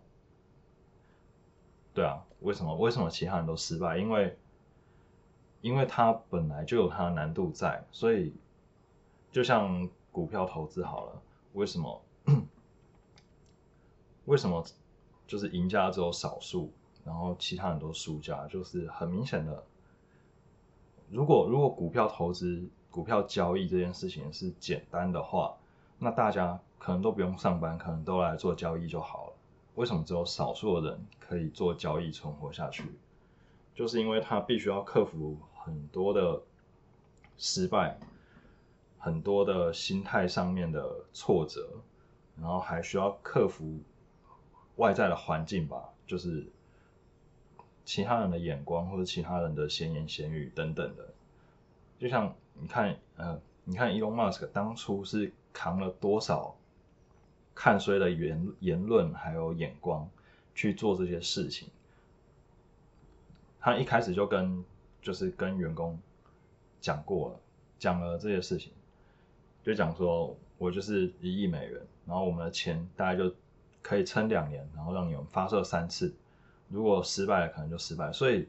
[1.94, 3.98] 对啊，为什么为什么其他人都失败？
[3.98, 4.38] 因为
[5.62, 8.34] 因为它本来就有它的难度在，所以
[9.32, 11.22] 就像股票投资好了，
[11.54, 12.02] 为什么？
[14.26, 14.66] 为什么
[15.28, 16.72] 就是赢家只有少数，
[17.06, 18.48] 然后其他人都输家？
[18.48, 19.64] 就是很明显的，
[21.10, 25.56] 如果如果股票投资、股票交易这件事情是简单的话，
[26.00, 29.34] 那大家可能都不用上班，可能都来做交易就好了。
[29.76, 32.84] 为什么只有少数的人可以做交易存活下去？
[33.76, 36.42] 就是因为他必须要克服很多的
[37.38, 37.98] 失败，
[39.00, 41.70] 很多的心态上面的挫折，
[42.40, 43.80] 然后还需要克服。
[44.78, 46.48] 外在的环境吧，就是
[47.86, 51.10] 其他人的眼光或者其他人的闲言闲语等等的。
[52.00, 56.56] 就像你看，呃，你看 Elon Musk 当初是扛了多少
[57.56, 60.10] 看衰的言言论还有眼光
[60.56, 61.70] 去做这些事情。
[63.60, 64.64] 他一开始就跟
[65.02, 65.98] 就是跟员工
[66.82, 67.40] 讲过了，
[67.80, 68.72] 讲了这些事情，
[69.64, 73.34] 就讲说我就是一亿美元，然后我们的钱大概就。
[73.84, 76.16] 可以撑两年，然后让你们发射三次，
[76.74, 78.12] 如果失败了，可能就失败。
[78.12, 78.48] 所以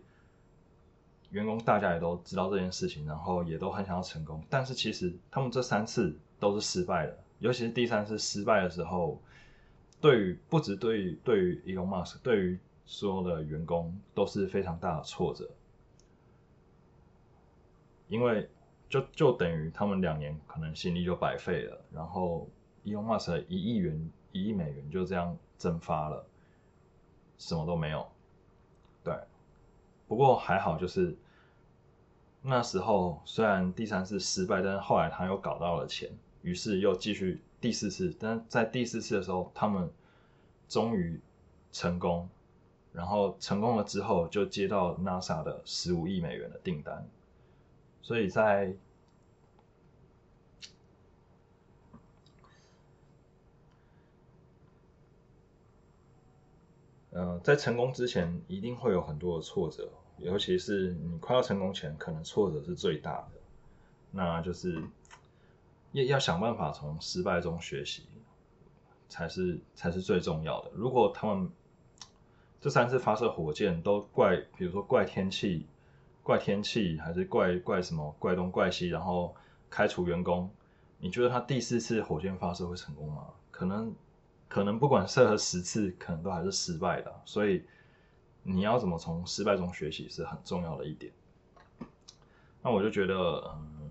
[1.30, 4.42] 员工大家也都知道这件事情，然后也都很想要成功。
[4.48, 9.20] 但是其实他们这三次都是失败的，尤其是第三次失败的时候，
[10.00, 15.48] 对于不止对于对于 Elon Musk，对于所有的员工都是非常大的挫折，
[18.08, 18.48] 因为
[18.88, 22.48] 就就等于他们两年可能心力就白费了，然后
[22.84, 24.10] Elon Musk 一亿元。
[24.36, 26.26] 一亿美元就这样蒸发了，
[27.38, 28.04] 什么都没有。
[30.06, 31.16] 不过还好，就是
[32.42, 36.10] 那时候虽然第三次失败，但是后来他又搞到了钱，
[36.42, 38.14] 于是又继续第四次。
[38.20, 39.90] 但在第四次的时候，他们
[40.68, 41.18] 终于
[41.72, 42.28] 成功，
[42.92, 47.06] 然后成功了之后，就接到 NASA 的十五亿美元的订单。
[48.02, 48.74] 所以在
[57.14, 63.40] 呃，在成功之前一定会有很多的挫折，尤其是你快要成功前，可能挫折是最大的。
[64.10, 64.82] 那就是
[65.92, 68.02] 要要想办法从失败中学习，
[69.08, 70.72] 才是才是最重要的。
[70.74, 71.48] 如果他们
[72.60, 75.68] 这三次发射火箭都怪，比如说怪天气、
[76.24, 79.32] 怪天气，还是怪怪什么怪东怪西，然后
[79.70, 80.50] 开除员工，
[80.98, 83.28] 你觉得他第四次火箭发射会成功吗？
[83.52, 83.94] 可能。
[84.54, 87.12] 可能不管射了十次，可能都还是失败的。
[87.24, 87.64] 所以
[88.44, 91.12] 你要怎么从失败中学习是很重要的一点。
[92.62, 93.90] 那我就觉得，嗯，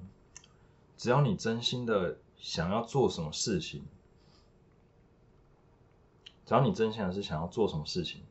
[0.96, 3.84] 只要你真心的想要做什么事情，
[6.46, 8.22] 只要你真心的是想要做什么事情，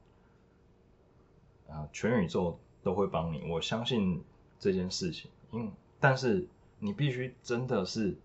[1.68, 3.42] 啊，全宇宙都会帮你。
[3.46, 4.24] 我相信
[4.58, 8.16] 这件事情，因但是你必须真的是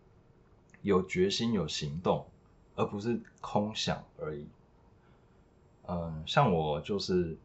[0.81, 2.25] 有决心、有行动。
[2.77, 4.47] 而不是空想而已。
[5.87, 7.35] 嗯，像我就是，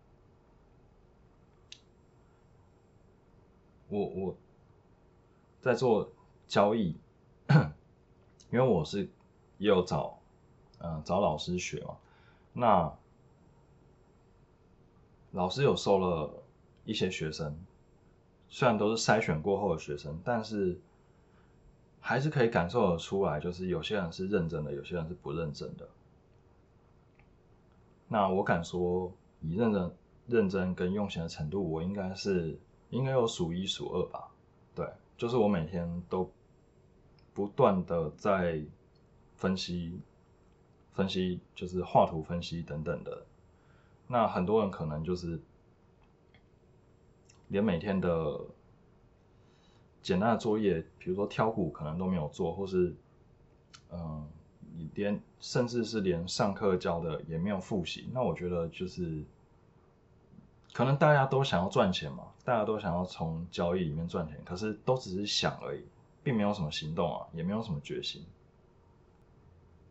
[3.88, 4.36] 我我
[5.60, 6.08] 在做
[6.46, 6.94] 交易，
[8.50, 9.08] 因为我是
[9.58, 10.18] 也有找
[10.78, 11.96] 嗯找老师学嘛。
[12.52, 12.94] 那
[15.30, 16.30] 老师有收了
[16.84, 17.58] 一些学生，
[18.50, 20.78] 虽然都是筛选过后的学生，但是。
[22.04, 25.88] 还是可以感受得出来，就是有些人是认真的，有些人是不认真的。
[28.08, 29.94] 那我敢说，以认真、
[30.26, 32.58] 认真跟用心的程度，我应该是
[32.90, 34.28] 应该有数一数二吧。
[34.74, 34.84] 对，
[35.16, 36.28] 就是我每天都
[37.32, 38.60] 不断的在
[39.36, 40.00] 分析、
[40.94, 43.24] 分析，就是画图分析等等的。
[44.08, 45.40] 那很多人可能就是
[47.46, 48.40] 连每天的。
[50.02, 52.92] 简单的作业，比如说挑股，可能都没有做，或是，
[53.92, 54.28] 嗯，
[54.74, 58.08] 你连甚至是连上课教的也没有复习。
[58.12, 59.22] 那我觉得就是，
[60.72, 65.84] 可能大家都想要赚钱嘛，大家都想要从交易里面赚钱，可是都只是想而已，
[66.24, 68.24] 并没有什么行动啊，也没有什么决心。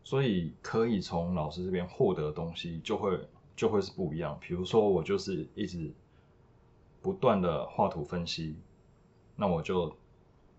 [0.04, 3.18] 所以可以从老师这边获得的东西，就会
[3.56, 4.36] 就会是不一样。
[4.42, 5.90] 比如说我就是一直
[7.00, 8.54] 不断的画图分析，
[9.36, 9.90] 那我就。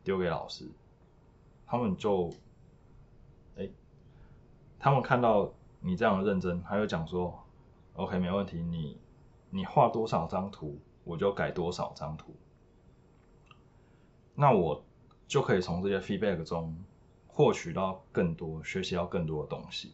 [0.04, 0.70] 丢给老师，
[1.66, 2.30] 他们就，
[3.58, 3.70] 哎，
[4.80, 7.38] 他们看到你这样的认真，他就讲说
[7.94, 8.98] ，OK 没问题，你
[9.50, 12.34] 你画多少张图，我就改多少张图。
[14.36, 14.84] 那我
[15.28, 16.76] 就可以从这些 feedback 中
[17.28, 19.94] 获取到更多，学习到更多的东西。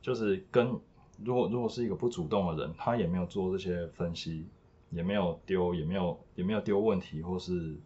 [0.00, 0.78] 就是跟
[1.24, 4.46] 如果如果是一个不主动的人，他也没有做这些分析，
[4.90, 7.76] 也没有丢，也没有也没有丢问题或是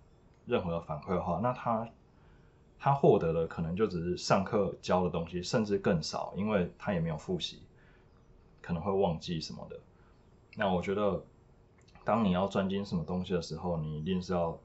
[0.51, 1.89] 任何的反馈的话，那他。
[2.83, 7.61] 他获得的可能就只是上课教的东西，甚至更少，因为他也没有复习，
[8.63, 9.79] 可能会忘记什么的。
[10.57, 11.23] 那我觉得，
[12.07, 14.59] 当你要专精什么东西的时候，你一定是要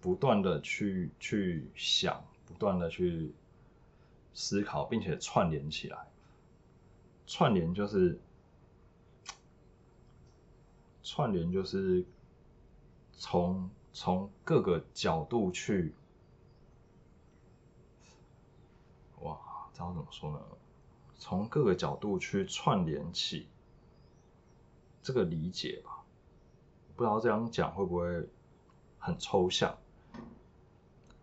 [0.00, 3.34] 不断的去去想，不断的去
[4.32, 5.98] 思考，并且串联起来。
[7.26, 8.18] 串联就是
[11.02, 12.02] 串联就是
[13.12, 15.94] 从从各个角度去。
[19.78, 20.38] 然后怎么说呢？
[21.16, 23.48] 从各个角度去串联起
[25.02, 26.04] 这个理解吧。
[26.94, 28.28] 不知道这样讲会不会
[28.98, 29.78] 很抽象？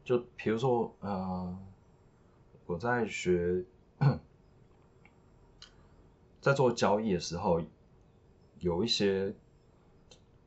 [0.04, 1.56] 就比如说，呃，
[2.66, 3.64] 我在学，
[6.42, 7.62] 在做交易的时候，
[8.58, 9.36] 有一些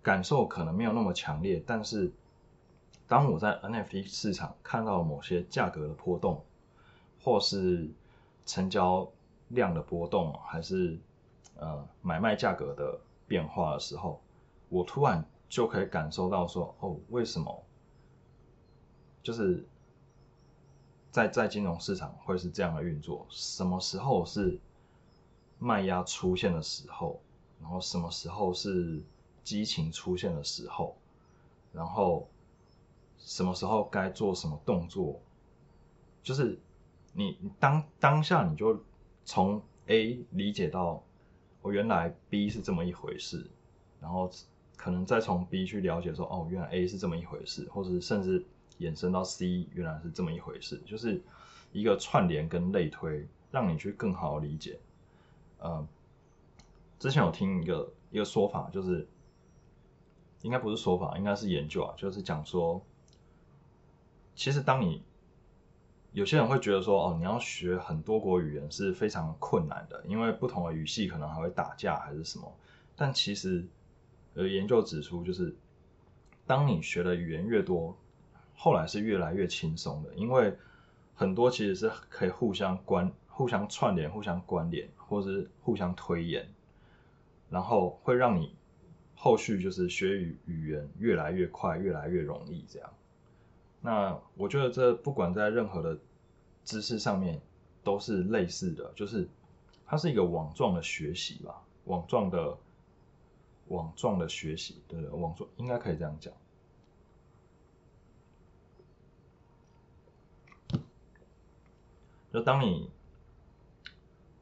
[0.03, 2.11] 感受可能没有那么强烈，但是
[3.07, 6.45] 当我在 NFT 市场看到某些价格的波动，
[7.23, 7.91] 或是
[8.47, 9.11] 成交
[9.49, 10.99] 量的波动，还是
[11.57, 14.21] 呃买卖价格的变化的时候，
[14.69, 17.63] 我突然就可以感受到说，哦，为什么
[19.23, 19.67] 就是
[21.11, 23.27] 在在金融市场会是这样的运作？
[23.29, 24.59] 什么时候是
[25.59, 27.21] 卖压出现的时候？
[27.61, 29.03] 然后什么时候是
[29.45, 30.97] 激情出现的时候？
[31.73, 32.29] 然后
[33.19, 35.21] 什么时候该做什么动作？
[36.23, 36.59] 就是。
[37.13, 38.81] 你当当下你就
[39.25, 41.03] 从 A 理解到，
[41.61, 43.45] 我原来 B 是这么一回事，
[44.01, 44.31] 然后
[44.77, 48.45] 可能再从 B 去了解说，哦，原来 A 是这么一回事，或者甚至
[48.79, 51.21] 延伸到 C 原来是这么一回事，就是
[51.73, 54.79] 一个串联跟类推，让你去更好理解。
[55.59, 55.85] 嗯，
[57.01, 59.05] 之前有听一个一个说法，就是
[60.43, 62.81] 应该不是说法，应该是研究啊，就是讲说，
[64.35, 65.03] 其实当你
[66.13, 72.53] 有些人会觉得说，哦，你要学很多国语言是非常困难的，因为不同的语系可能还会打架还是什么。
[72.97, 73.65] 但其实，
[74.35, 75.55] 呃，研究指出，就是
[76.47, 77.97] 当你学的语言越多，
[78.57, 80.57] 后来是越来越轻松的，因为
[81.15, 86.49] 很多其实是可以互相关、互相串联、互相关联，或是互相推演，
[87.49, 88.55] 然后会让你
[89.23, 92.91] 后续就是学语语言越来越快、越来越容易这样。
[93.83, 95.99] 那我觉得这不管在任何的
[96.65, 97.39] 知识上面
[97.85, 99.29] 都是类似的，就是
[99.85, 102.57] 它是一个网状的学习吧，网状的
[103.69, 106.33] 网状的学习，对对，网状应该可以这样讲。
[112.33, 112.89] 就当你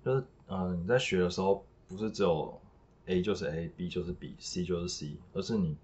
[0.05, 2.61] 就是嗯你在学的时候，不是只有
[3.09, 5.77] A 就是 A，B 就是 B，C 就是 C，而是你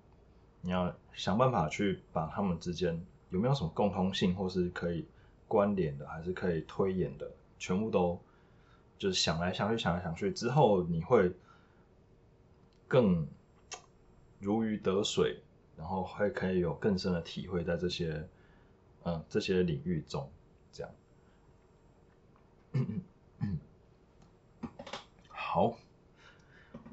[0.61, 3.05] 你要想办法去把他们之间。
[3.31, 5.05] 有没有什么共通性，或是可以
[5.49, 7.29] 关联的，还是可以推演的？
[7.59, 8.21] 全部都
[8.97, 11.33] 就是想来想去，想来想去之后，你会
[12.87, 13.27] 更
[14.39, 15.41] 如鱼得水，
[15.77, 18.29] 然后会可以有更深的体会在这些
[19.03, 20.31] 嗯这些领域中，
[20.71, 20.93] 这样。
[25.29, 25.77] 好，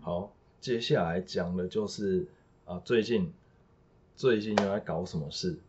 [0.04, 2.26] 好，接下来讲的就是
[2.66, 3.32] 啊，最近
[4.16, 5.60] 最近又在搞什么事？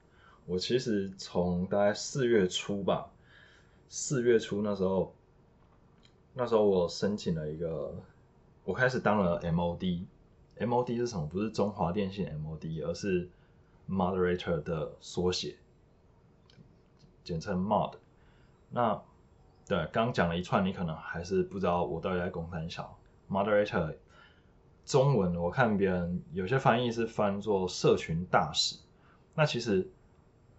[0.46, 3.10] 我其实从大概四月初吧，
[3.90, 5.12] 四月初那时候，
[6.32, 7.94] 那时候我申请了一个，
[8.64, 11.26] 我开始当了 MOD，MOD 是什么？
[11.26, 13.28] 不是中华电信 MOD，而是
[13.86, 15.56] Moderator 的缩写，
[17.22, 17.96] 简称 Mod。
[18.70, 19.02] 那
[19.68, 22.96] 对，刚讲了一串，你可能还是不知道我到底在公三小
[23.30, 23.96] Moderator。
[24.84, 28.76] 中文我看别人有些翻译是翻作社群大使，
[29.34, 29.90] 那其实。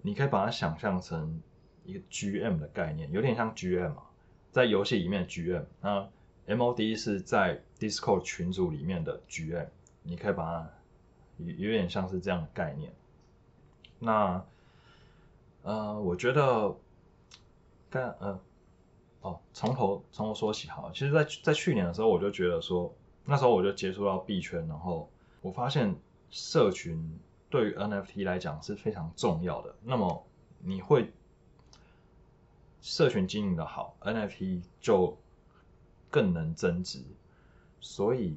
[0.06, 1.42] 你可以把它想象成
[1.86, 4.04] 一个 GM 的概念，有点像 GM 啊，
[4.52, 6.10] 在游戏里面 GM，那
[6.46, 9.68] MOD 是在 Discord 群组里面的 GM，
[10.02, 10.70] 你可以把它
[11.38, 12.94] 有有点像是这样的概念。
[13.98, 14.44] 那
[15.62, 16.76] 呃，我觉得
[17.90, 18.38] 干呃
[19.22, 20.92] 哦，从头从头说起好。
[20.92, 22.94] 其实，在在去年的时候，我就觉得说，
[23.26, 25.10] 那时候我就接触到币圈，然后
[25.42, 25.96] 我发现
[26.32, 27.20] 社群。
[27.50, 29.76] 对于 NFT 来讲是非常重要的。
[29.84, 30.26] 那么
[30.58, 31.12] 你会
[32.82, 35.16] 社群经营的好，NFT 就
[36.10, 37.04] 更能增值。
[37.80, 38.36] 所以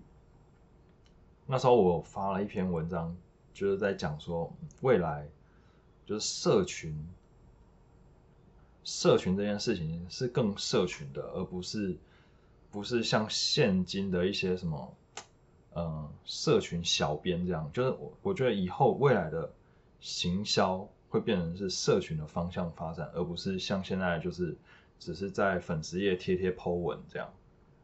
[1.46, 3.16] 那时候我发了一篇文章，
[3.54, 5.26] 就是在讲说未来
[6.04, 6.94] 就是社群，
[8.84, 11.96] 社群这件事情是更社群的，而不是
[12.76, 14.94] 不是像现今的一些什么，
[15.72, 17.70] 呃，社群小编这样。
[17.72, 19.50] 就是我我觉得以后未来的
[20.00, 24.54] 行销会变成是社群的方向发展，而不是像现在就是
[24.98, 27.32] 只是在粉丝页贴贴 po 文这样，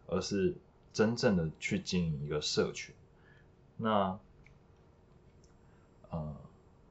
[0.07, 0.55] 而是。
[0.93, 2.95] 真正的去经营一个社群，
[3.79, 4.19] 那，
[6.11, 6.37] 呃，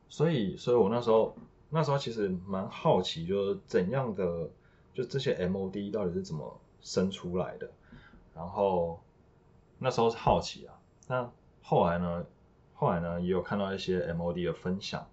[0.09, 1.35] 所以，所以我那时候，
[1.69, 4.49] 那时候其实蛮好奇，就是怎样的，
[4.95, 7.69] 就这些 MOD 到底是怎么生出来的，
[8.41, 8.99] 然后
[9.77, 10.73] 那时候是好奇啊，
[11.07, 11.31] 那
[11.61, 12.25] 后来呢，
[12.73, 15.07] 后来呢，也有看到一些 MOD 的分享，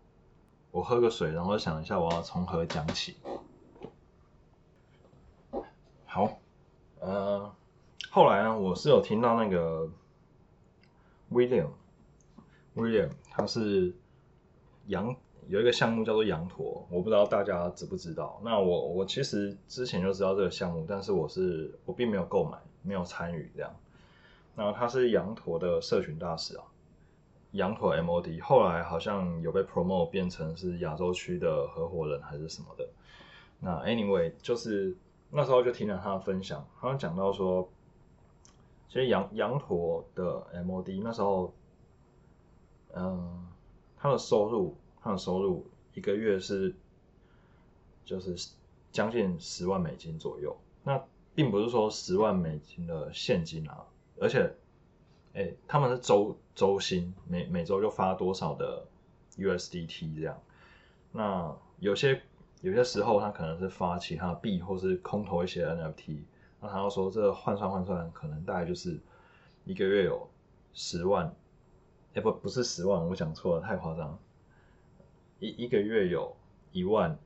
[0.70, 3.16] 我喝个水，然后想一下我要从何讲起，
[6.06, 6.38] 好，
[7.00, 7.52] 呃。
[8.10, 9.86] 后来呢，我是有听到那个
[11.30, 13.94] William，William 他是
[14.86, 15.14] 羊
[15.46, 18.40] 有一个项目叫做羊驼，我不知道大家知不知道。
[18.42, 22.58] 那我我其实之前就知道这个项目，但是我是我并没有购买，
[22.88, 23.76] 没有参与这样。
[24.56, 26.64] 那他是羊驼的社群大使啊，
[27.52, 32.88] 羊驼 MOD 后来好像有被 promote 变成是亚洲区的合伙人还是什么的。
[33.60, 34.96] 那 anyway 就是
[35.30, 37.68] 那时候就听了他的分享，他讲到说。
[38.90, 41.52] 其实羊羊驼的 MOD 那时候，
[42.94, 43.46] 嗯，
[43.98, 46.74] 他的收入，他的收入一个月是，
[48.06, 48.54] 就是
[48.90, 50.56] 将近十万美金左右。
[50.84, 51.04] 那
[51.38, 53.86] 并不是说十万美金的现金啊，
[54.18, 54.52] 而且，
[55.34, 58.84] 哎，他们是周周薪，每每周就发多少的
[59.36, 60.42] USDT 这样。
[61.12, 62.20] 那有些
[62.60, 66.22] 有些时候他可能是发其他币，或是空投一些 NFT。
[66.60, 68.98] 那他要说，这换算换算，可能大概就是
[69.64, 70.28] 一个月有
[70.72, 71.32] 十万，
[72.14, 74.18] 哎不不是十万，我讲错了，太夸张。
[75.38, 76.34] 一一个月有
[76.72, 77.16] 一万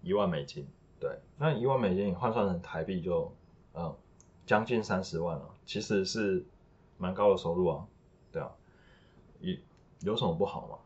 [0.00, 0.66] 一万美金，
[0.98, 3.30] 对，那一万美金你换算成台币就
[3.74, 3.96] 嗯
[4.46, 6.44] 将近三十万了，其实是
[6.98, 7.86] 蛮高的收入啊，
[8.32, 8.50] 对啊，
[9.40, 9.56] 有
[10.00, 10.78] 有什么不好吗？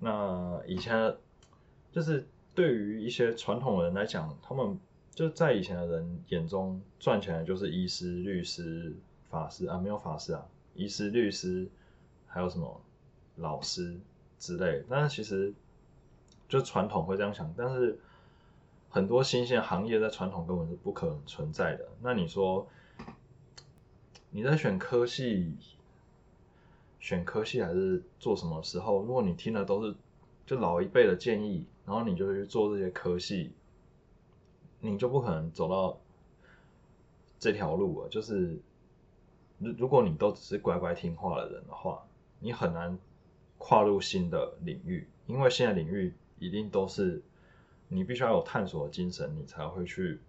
[0.00, 1.16] 那以前
[1.92, 4.78] 就是对于一些传统人来讲，他们。
[5.14, 8.94] 就在以前的人眼中，赚钱的就是医师、律师、
[9.28, 11.68] 法师啊，没有法师啊，医师、律师，
[12.28, 12.80] 还有什么
[13.34, 13.98] 老师
[14.38, 14.84] 之类。
[14.88, 15.52] 但是其实，
[16.48, 17.98] 就传统会这样想，但是
[18.98, 21.88] 很多新鲜行业在传统根本是不可能存在的。
[22.02, 22.66] 那你说，
[24.30, 25.54] 你在选科系、
[26.98, 28.98] 选科系还是做什么时候？
[29.04, 29.94] 如果你听的都是
[30.44, 33.52] 就老一辈的建议，然后你就去做这些科系。
[34.80, 35.96] 你就不可能走到
[37.38, 38.08] 这条路了。
[38.08, 38.58] 就是，
[39.60, 42.04] 如如果你都只是乖乖听话的人的话，
[42.40, 42.98] 你很难
[43.58, 47.22] 跨入新的领域，因为新的领域一定都是
[47.88, 50.20] 你必须要有探索的精神，你才会去，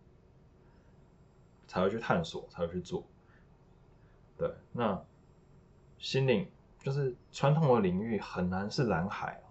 [1.67, 3.03] 才会去探索，才会去做。
[4.37, 5.01] 对，那
[5.97, 6.47] 新领
[6.81, 9.41] 就是传统的领域很难是蓝海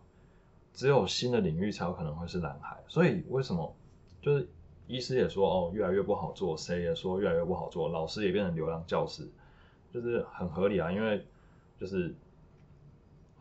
[0.72, 2.82] 只有新的领域才有可能会是蓝海。
[2.88, 3.74] 所以为什么
[4.20, 4.48] 就是？
[4.90, 6.56] 医师也说哦，越来越不好做。
[6.56, 7.90] 谁也说越来越不好做。
[7.90, 9.28] 老师也变成流浪教师，
[9.92, 10.90] 就是很合理啊。
[10.90, 11.26] 因为
[11.78, 12.14] 就是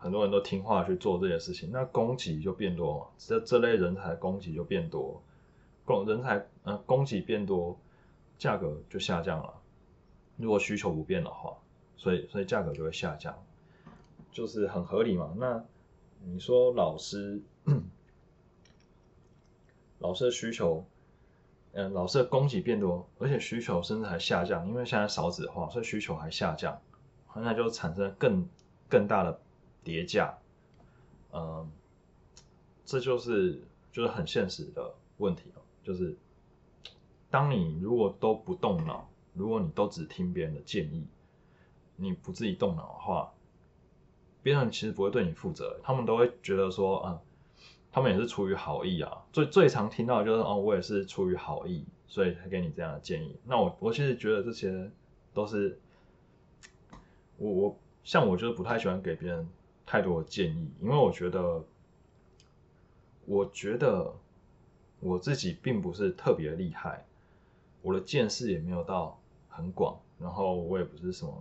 [0.08, 3.08] 很多人都听话去做这些事情，那供给就变多嘛。
[3.18, 5.22] 这这类人才供给就变多，
[5.84, 7.78] 供人才呃供给变多，
[8.38, 9.54] 价格就下降了。
[10.38, 11.58] 如果需求不变的话，
[11.98, 13.38] 所以所以价格就会下降，
[14.32, 15.34] 就是很合理嘛。
[15.36, 15.62] 那
[16.24, 17.42] 你说老师，
[20.00, 20.86] 老师的需求？
[21.74, 26.80] 嗯，老师的供给变多，而且需求甚至还下降，因为现在少子化，所以需求还下降，
[27.36, 28.48] 那就产生更
[28.88, 29.38] 更大的
[29.88, 30.38] 叠加。
[31.32, 31.72] 嗯，
[32.86, 33.62] 这就是
[33.92, 36.14] 就是很现实的问题了，就是
[37.30, 41.08] 当你如果都不动脑，如果你都只听别人的建议，
[41.96, 43.32] 你不自己动脑的话，
[44.44, 47.20] 别人其实不会对你负责，他们都会觉得说，嗯。
[47.90, 53.36] 他们也是出于好意啊，最最常听到就是哦，我也是出于好意，所以才给你这样的建议。
[53.44, 54.92] 那我我其实觉得这些
[55.34, 55.80] 都是
[57.38, 59.50] 我我像我就是不太喜欢给别人
[59.88, 61.66] 太多的建议，因为我觉得
[63.26, 64.14] 我觉得
[65.00, 67.04] 我自己并不是特别厉害，
[67.82, 69.20] 我的见识也没有到
[69.50, 71.34] 很广，然后我也不是什么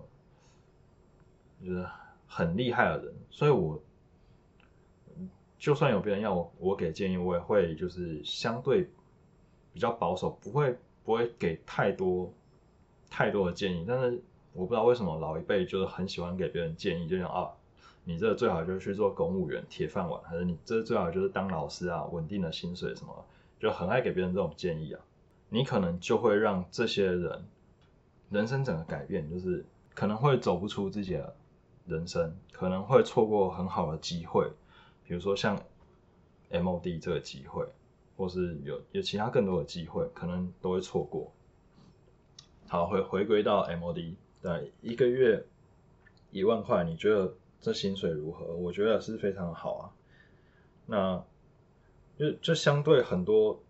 [1.63, 1.87] 就是
[2.27, 3.79] 很厉害的人，所以我。
[5.59, 8.87] 就算有别人要我我给建议，我也会就是相对
[9.73, 12.31] 比较保守，不会不会给太多
[13.09, 14.23] 太多的建议，但是
[14.53, 17.51] 我不知道为什么老一辈就是很喜欢给别人建议，就像啊，
[18.09, 23.27] 你这最好就是去做公务员铁饭碗，还是你这最好就是当老师啊，稳定的薪水什么，
[23.59, 25.01] 就很爱给别人这种建议啊。
[25.49, 27.45] 你可能就会让这些人
[28.31, 31.35] 人生整个改变，就是可能会走不出自己的
[31.85, 34.49] 人生，可能会错过很好的机会，
[35.05, 35.61] 比如说像
[36.53, 37.67] MOD 这个机会，
[38.17, 41.33] 或是有有其他更多的机会，可能都会错过。
[42.69, 45.45] 好，回回归到 MOD，对，一个月
[46.31, 48.45] 一万块，你觉得这薪水如何？
[48.55, 49.93] 我觉得是非常好啊。
[50.87, 51.25] 那
[52.19, 53.61] 就就相对很多。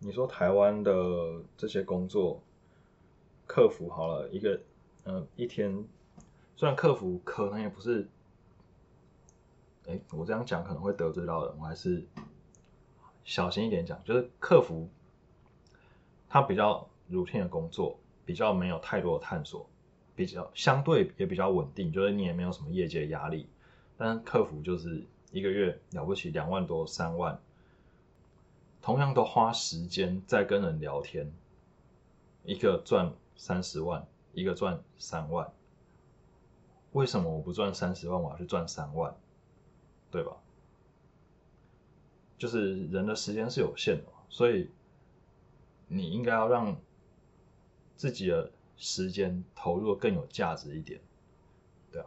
[0.00, 2.42] 你说台湾的这些工作，
[3.46, 4.60] 客服好了一个，
[5.04, 5.82] 嗯，一天，
[6.56, 8.06] 虽然客服可能也不是，
[9.86, 12.04] 哎，我这样讲可能会得罪到人，我还是
[13.24, 14.90] 小心一点讲，就是客服，
[16.28, 19.66] 他比较 routine 的工作，比较没有太多的探索，
[20.16, 23.46] 比较相对也比较稳定，就是你也没有什么业界压力，
[23.96, 27.40] 但客服就是一个月了不起两万多三万。
[28.80, 31.32] 同样都花时间在跟人聊天，
[32.44, 35.50] 一个赚三十万，一个赚三万。
[36.92, 39.16] 为什么我不赚三十万，我要去赚三万？
[40.10, 40.36] 对吧？
[42.36, 44.68] 就是人的时间是有限的，所以
[45.88, 46.76] 你应该要让
[47.96, 51.00] 自己的时间投入更有价值一点，
[51.92, 52.06] 对啊。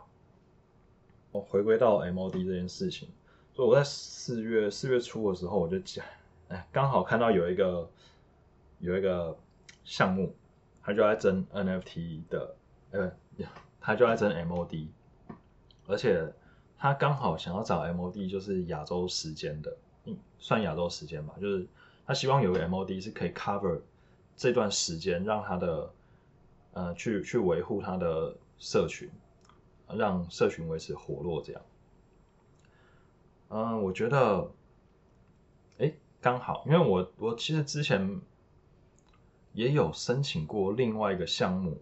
[1.31, 3.09] 我回归到 MOD 这件事情，
[3.53, 6.05] 所以我在四月四月初的时候我就讲。
[6.49, 7.89] 哎，刚好看到有一个
[8.79, 9.37] 有一个
[9.83, 10.33] 项目，
[10.81, 12.55] 他就在争 NFT 的，
[12.91, 13.11] 呃，
[13.81, 14.87] 他就在争 MOD，
[15.87, 16.25] 而且
[16.77, 21.67] 他刚好想要找 MOD，就是亚洲时间的，嗯，算亚洲时间吧，就是
[22.05, 23.81] 他希望有个 MOD 是可以 cover
[24.37, 25.91] 这段时间，让他的
[26.77, 29.09] 呃去去维护他的社群，
[29.87, 31.61] 让社群维持活络这样。
[33.49, 34.51] 嗯，我觉得。
[35.79, 38.19] 哎刚好，因为我我其实之前
[39.53, 41.77] 也有申请过另外一个项目，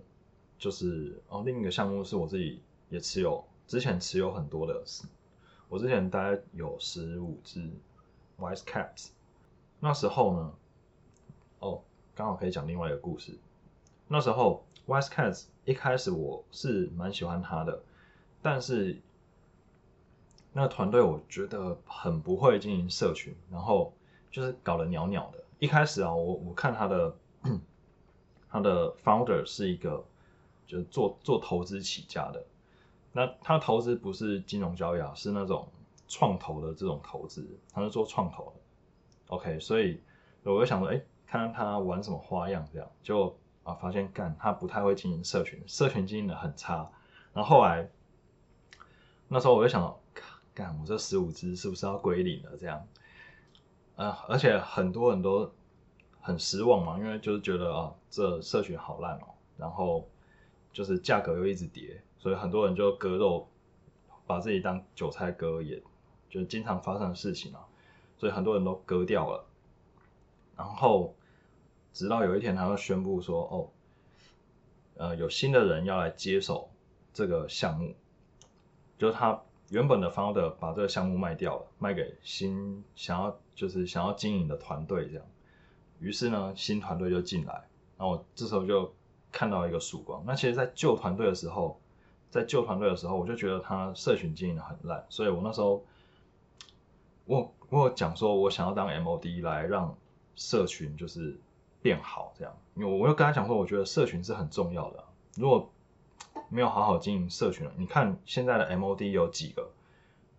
[0.58, 4.84] 就是哦，另一个项目是我自己也持有，之前持有很多的，
[5.70, 7.70] 我之前大概有十五只
[8.38, 9.12] Wise Cats，
[9.80, 10.54] 那时候呢，
[11.60, 11.82] 哦，
[12.14, 13.38] 刚好可以讲另外一个故事。
[14.08, 17.82] 那时候 Wise Cats 一开始我是蛮喜欢他的，
[18.42, 19.02] 但是
[20.54, 23.94] 那个团队我觉得很不会经营社群，然后。
[24.32, 25.42] 就是搞得袅袅的。
[25.60, 27.16] 一开始啊，我我看他的
[28.50, 30.04] 他的 founder 是一个
[30.68, 32.46] 就是做做投资起家的。
[33.14, 35.70] 那他投资不是金融交易啊，是那种
[36.10, 38.54] 创投的这种投资，他是做创投的。
[39.28, 40.02] OK，所以
[40.44, 43.34] 我就想说，哎，看看他玩什么花样，这样就
[43.66, 46.90] 啊发现干他不太会经营社群，社群经营的很差。
[47.34, 47.90] 然后后来
[49.28, 49.94] 那时候我就想，
[50.54, 52.56] 干我这十五只是不是要归零了？
[52.58, 52.88] 这样。
[53.98, 55.52] 呃，而且很多人都
[56.22, 60.08] 很失望嘛，因为就是觉得啊，这社群好烂哦，然后
[60.72, 63.48] 就是价格又一直跌，所以很多人就割肉，
[64.28, 65.82] 把自己当韭菜割，也
[66.30, 67.66] 就经常发生的事情啊，
[68.18, 69.46] 所以很多人都割掉了。
[70.58, 71.16] 然后
[71.96, 73.56] 直到有一天，他又宣布说，哦，
[74.98, 76.70] 呃，有新的人要来接手
[77.12, 77.96] 这个项目，
[79.00, 79.42] 就是他。
[79.72, 85.26] 原本的 founder 把这个项目卖掉了，卖给新想要就是想要经营的团队这样，
[85.98, 87.54] 于是呢新团队就进来，
[87.98, 88.94] 然后我这时候就
[89.32, 90.24] 看到一个曙光。
[90.28, 91.82] 那其实，在旧团队的时候，
[92.30, 95.84] 在旧团队的时候，我就觉得他社群经营的很烂，所以我那时候
[97.26, 99.98] 我我讲说我想要当 MOD 来让
[100.36, 101.40] 社群就是
[101.86, 105.04] 变好这样，因为我又跟他讲说，我觉得社群是很重要的，
[105.36, 105.72] 如果
[106.50, 107.72] 没有好好经营社群了。
[107.78, 109.70] 你看现在的 MOD 有几个，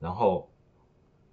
[0.01, 0.51] 然后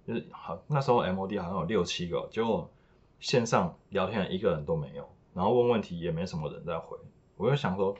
[0.06, 2.70] 就是好那时候 MOD 好像有六七个，结果
[3.18, 6.96] 线上聊天一个人都没有，然后问问题也没什么人在回。
[7.36, 7.96] 我就想说，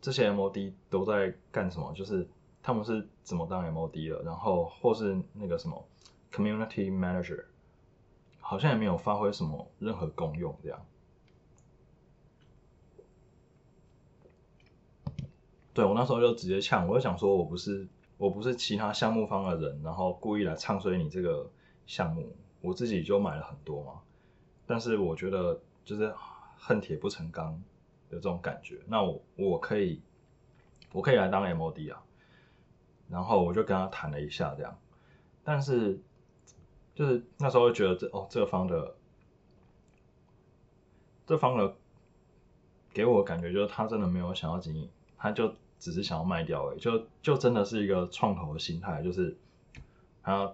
[0.00, 1.92] 这些 MOD 都在干什么？
[1.94, 2.28] 就是
[2.64, 4.22] 他们是怎么当 MOD 了？
[4.24, 5.86] 然后或是那个什么
[6.32, 7.44] Community Manager，
[8.40, 10.86] 好像也没有发挥什么任何功用这样。
[15.72, 17.86] 对我那时候就直接呛，我就想说，我不是
[18.18, 21.48] 我不是其他项目方的人，然后故意来唱衰你这个
[21.86, 24.00] 项目，我自己就买了很多嘛。
[24.66, 26.12] 但是我觉得就是
[26.58, 27.52] 恨铁不成钢
[28.08, 30.02] 的这种感觉，那我我可以
[30.92, 32.02] 我可以来当 MOD 啊。
[33.08, 34.78] 然后我就跟他谈了一下这样，
[35.42, 36.00] 但是
[37.00, 38.94] 就是那时候就觉得这哦这个方的
[41.26, 41.74] 这方的
[42.92, 44.86] 给我感觉就是他真的没有想要经营，
[45.16, 49.34] 他就只是想要卖掉而已，就就真的是一个创投的心态，就是
[50.22, 50.52] 他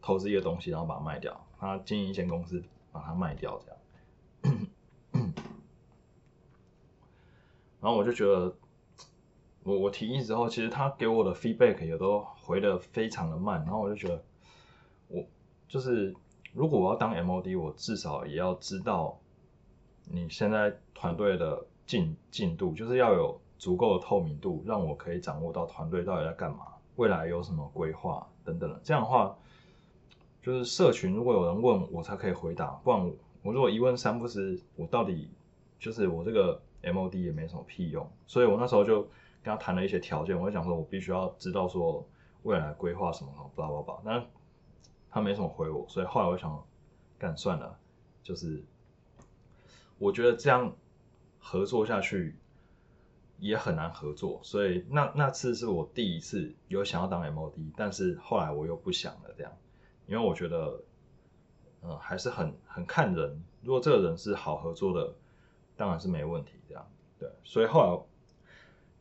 [0.00, 2.62] 投资一个东西，然后把它卖掉，他经营一间公司
[2.92, 4.68] 把它卖掉这样。
[7.80, 8.54] 然后我就觉得，
[9.64, 14.22] 我我提议之后，其实他给我的 feedback 也都回的非常的慢，然后我就觉得，
[15.70, 16.12] 就是
[16.52, 19.16] 如果我要当 MOD，我至少也要知道
[20.10, 26.66] 你现在团队的进进度，就是要有足够的透明度，让我可以掌握到团队到底在干嘛，
[26.96, 28.80] 未来有什么规划等等的。
[28.82, 29.38] 这样的话，
[30.42, 33.12] 就是社群如果有人问我才可以回答，不然
[33.42, 35.30] 我如果一问三不知，我到底
[35.78, 36.60] 就是我这个。
[36.82, 39.02] MOD 也没什么屁用，所以我那时候就
[39.42, 42.02] 跟他谈了一些条件，我就讲说我必须要知道说
[42.44, 44.26] 未来规划什么，巴拉巴拉，但
[45.10, 46.64] 他没什么回我，所以后来我想
[47.18, 47.78] 干算了，
[48.22, 48.62] 就是
[49.98, 50.74] 我觉得这样
[51.38, 52.36] 合作下去
[53.38, 59.52] 也很难合作，所以那那次是我第一次有想要当 MOD，但是后来我又不想了这样，
[60.06, 60.80] 因为我觉得
[61.82, 65.14] 嗯还是很很看人，如果这个人是好合作的。
[65.76, 66.86] 当然是没问题，这样
[67.18, 67.98] 对，所以后来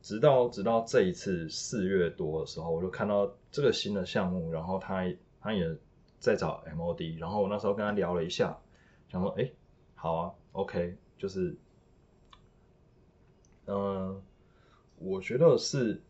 [0.02, 5.04] 直到直到这一次四月多的时候，我就看到这个新的项目，然后他
[5.42, 5.76] 他也
[6.20, 8.58] 在找 MOD，然后我那时候跟他聊了一下，
[9.08, 9.52] 想说，哎，
[9.96, 11.56] 好啊，OK，就是，
[13.66, 14.22] 嗯，
[14.98, 16.02] 我觉得是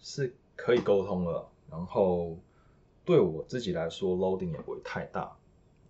[0.00, 2.38] 是可以沟通了，然后
[3.04, 5.36] 对我自己来说，loading 也不会太大，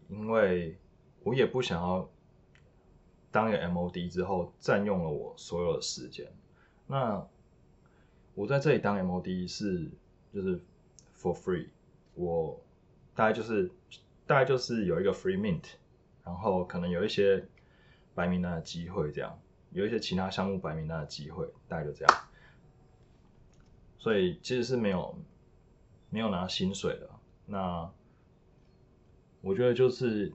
[0.08, 0.76] 因为
[1.22, 2.08] 我也不想要。
[3.30, 6.26] 当一个 MOD 之后，占用了我所有的时间。
[6.86, 7.22] 那
[8.34, 9.86] 我在这里当 MOD 是
[10.32, 10.58] 就是
[11.14, 11.68] for free，
[12.14, 12.58] 我
[13.18, 13.68] 大概就是
[14.28, 15.64] 大概就是有一个 free mint，
[16.24, 17.44] 然后可能有一些
[18.14, 19.36] 白名单的机会，这样
[19.72, 22.14] 有一些其他项目白名单的机会，大概就这样。
[23.98, 25.18] 所以其实是没有
[26.10, 27.10] 没有拿薪水的。
[27.46, 27.90] 那
[29.40, 30.32] 我觉得就是。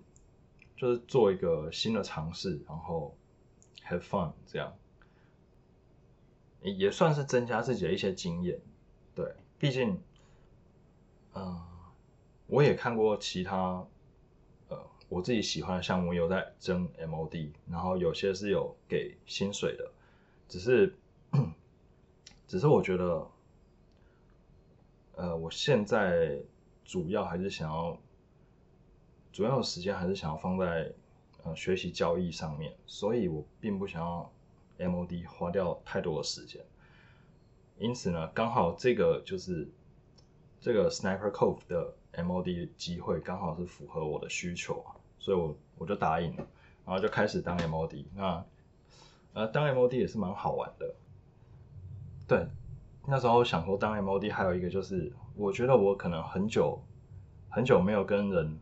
[0.75, 3.15] 就是做一个新的尝试，然后
[3.87, 4.75] have fun，这样
[6.61, 8.59] 也算是增加自己的一些经验。
[9.15, 10.01] 对，毕竟，
[11.35, 11.61] 嗯，
[12.47, 13.85] 我也看过其他，
[14.69, 14.77] 呃，
[15.09, 19.91] 我自己喜欢的项目有在争 MOD，然后有些是有给薪水的，
[20.47, 20.95] 只是，
[22.47, 23.27] 只是我觉得，
[25.15, 26.37] 呃，我现在
[26.83, 27.97] 主要还是想要。
[29.31, 30.93] 主要的时间还是想要放在
[31.43, 34.31] 呃学习交易上面，所以我并不想要
[34.77, 36.63] MOD 花掉太多的时间。
[37.79, 39.67] 因此呢，刚好这个就是
[40.61, 46.45] 这个 Sniper Cove 的 MOD 机会刚好是符合我的需求啊，所以我我就答应了，
[46.85, 48.05] 然后就开始当 MOD。
[48.15, 48.45] 那
[49.33, 50.93] 呃当 MOD 也是蛮好玩的。
[52.27, 52.47] 对，
[53.07, 56.79] 那时候想说当 MOD 还有一个就是，我觉得我可能很久
[57.49, 58.57] 很久没有跟人。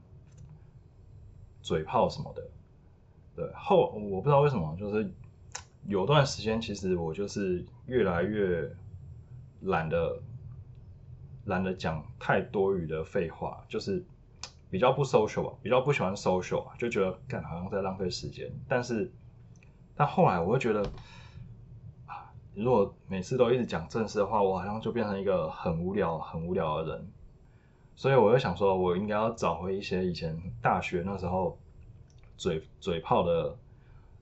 [1.64, 2.42] 嘴炮什么的，
[3.36, 5.08] 对后我不知道为什么，就是
[5.86, 8.68] 有段时间，其实我就是越来越
[9.62, 10.20] 懒得
[11.46, 14.04] 懒得讲太多余的废话，就是
[14.70, 18.52] 比较不 social 吧，比较不喜欢 social，就觉得干好像在浪费时间。
[18.68, 19.12] 但是
[19.96, 20.82] 但后来我会觉得
[22.06, 27.08] 啊，如果每次都一直讲正事的话，我好像就变成一个很无聊、很无聊的人。
[27.96, 31.60] 所以我就想说，我应该要找回一些以前大学那时候
[32.38, 33.56] 嘴嘴炮的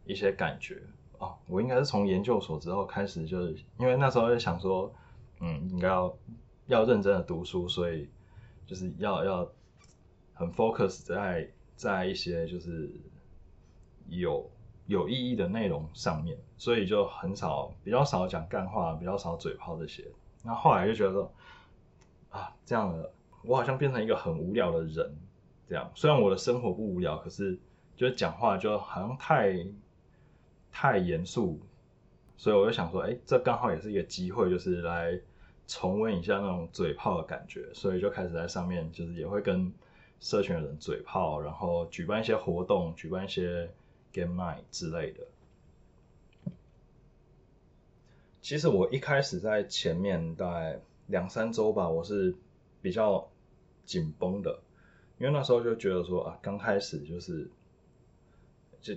[0.06, 0.82] 一些感觉
[1.18, 1.36] 啊！
[1.48, 4.92] 我应该是从研究所之后开始，就是因为那时候就想说，
[5.40, 6.14] 嗯，应该要
[6.70, 8.08] 要认真的读书，所以
[8.66, 9.52] 就是要要
[10.34, 12.90] 很 focus 在在一些就是
[14.08, 14.50] 有
[14.88, 20.08] 有意义的内容上面，所以就很少比较少讲干话，比较少嘴炮这些。
[20.44, 21.30] 那后来就觉得
[22.30, 23.12] 啊，这样的。
[23.42, 25.16] 我好像变成一个很无聊的人，
[25.66, 25.90] 这样。
[25.96, 27.58] 虽然我的生活不无聊，可是
[27.96, 29.66] 就是讲话就好像太
[30.70, 31.58] 太严肃，
[32.36, 35.18] 所以我就想说，哎，这刚好也是一个机会，就是来
[35.70, 37.74] 重温一下那种嘴炮的感觉。
[37.74, 39.72] 所以就开始在上面，就是也会跟
[40.20, 43.72] 社群的人嘴炮，然后举办一些活动，举办一些
[44.12, 46.52] game night 之类的。
[48.42, 52.36] 其实我一开始在前面大概两三周吧，我是。
[52.82, 53.28] 比较
[53.86, 54.62] 紧绷的，
[55.18, 57.52] 因为那时候就觉得说啊，刚开始就是
[58.80, 58.96] 就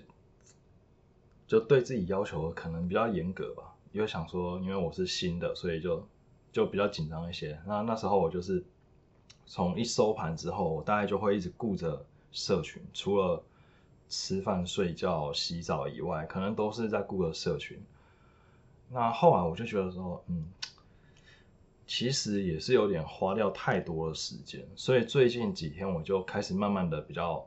[1.48, 6.06] 就对自己要求可能比较严格吧，因为想说，因为我是新的，所以就
[6.52, 7.58] 就比较紧张一些。
[7.66, 8.62] 那那时候我就是
[9.46, 13.42] 从一收盘之后，我大概就会一直顾着社群，除了
[14.08, 17.80] 吃饭、睡觉、洗澡以外，可能都是在顾着社群。
[18.90, 20.44] 那后来我就觉得说，嗯，
[21.86, 27.42] 其实也是有点花掉太多的时间，所以最近几天我就开始慢慢的比较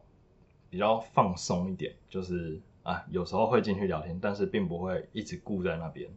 [0.71, 6.09] 比较放松一点，就是啊，有时候会进去聊天，但是并不会一直顾在那边，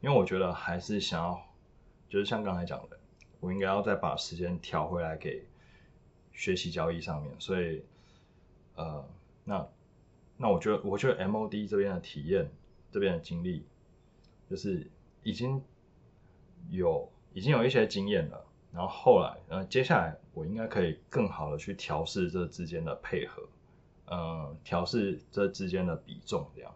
[0.00, 1.40] 因为我觉得还是想要，
[2.08, 2.98] 就是像刚才讲的，
[3.40, 5.44] 我应该要再把时间调回来给
[6.32, 7.82] 学习交易上面，所以。
[8.78, 9.02] 呃，
[9.42, 9.66] 那
[10.36, 12.46] 那我觉得，我觉得 MOD 这边的体验，
[12.92, 13.64] 这边的经历，
[14.50, 14.86] 就是
[15.22, 15.62] 已经
[16.68, 18.44] 有已经有一些经验了。
[18.70, 23.48] 然后后来，呃，接下来我应该可以更好的去调试这之间的配合，
[24.04, 26.70] 呃，调试这之间的比重这样。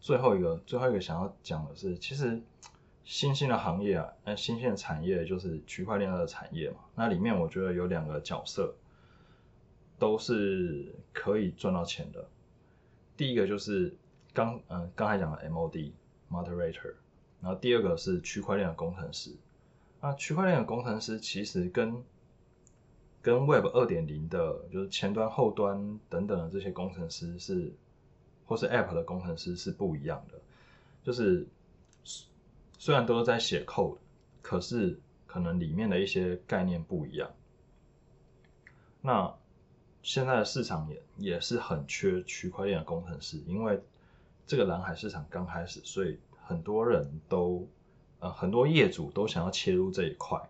[0.00, 2.42] 最后一个，最后一个想要讲的是，其实
[3.04, 6.76] 新兴的行业啊，那新兴的产业就是区块链的产业嘛。
[6.94, 8.74] 那里面我觉得有两个角色。
[9.98, 12.26] 都是可以赚到钱的。
[13.16, 13.94] 第一个就是
[14.34, 15.92] 刚嗯刚才讲的 MOD
[16.28, 16.94] moderator，
[17.40, 19.30] 然后第二个是区块链的工程师。
[20.00, 22.02] 那区块链的工程师其实跟
[23.20, 27.72] 跟 Web 二点零的，就是前端、后端等等的这些工程师是，
[28.46, 30.40] 或是 App 的工程师是不一样的。
[31.04, 31.46] 就是
[32.84, 33.98] 虽然都是在写 code，
[34.40, 37.30] 可是可能里面的一些概念不一样。
[39.00, 39.32] 那
[40.02, 43.80] 现在的市场也也是很缺区块链的工程师，因为
[44.48, 47.68] 这个蓝海市场刚开始，所以很多人都
[48.18, 50.42] 呃很多业主都想要切入这一块。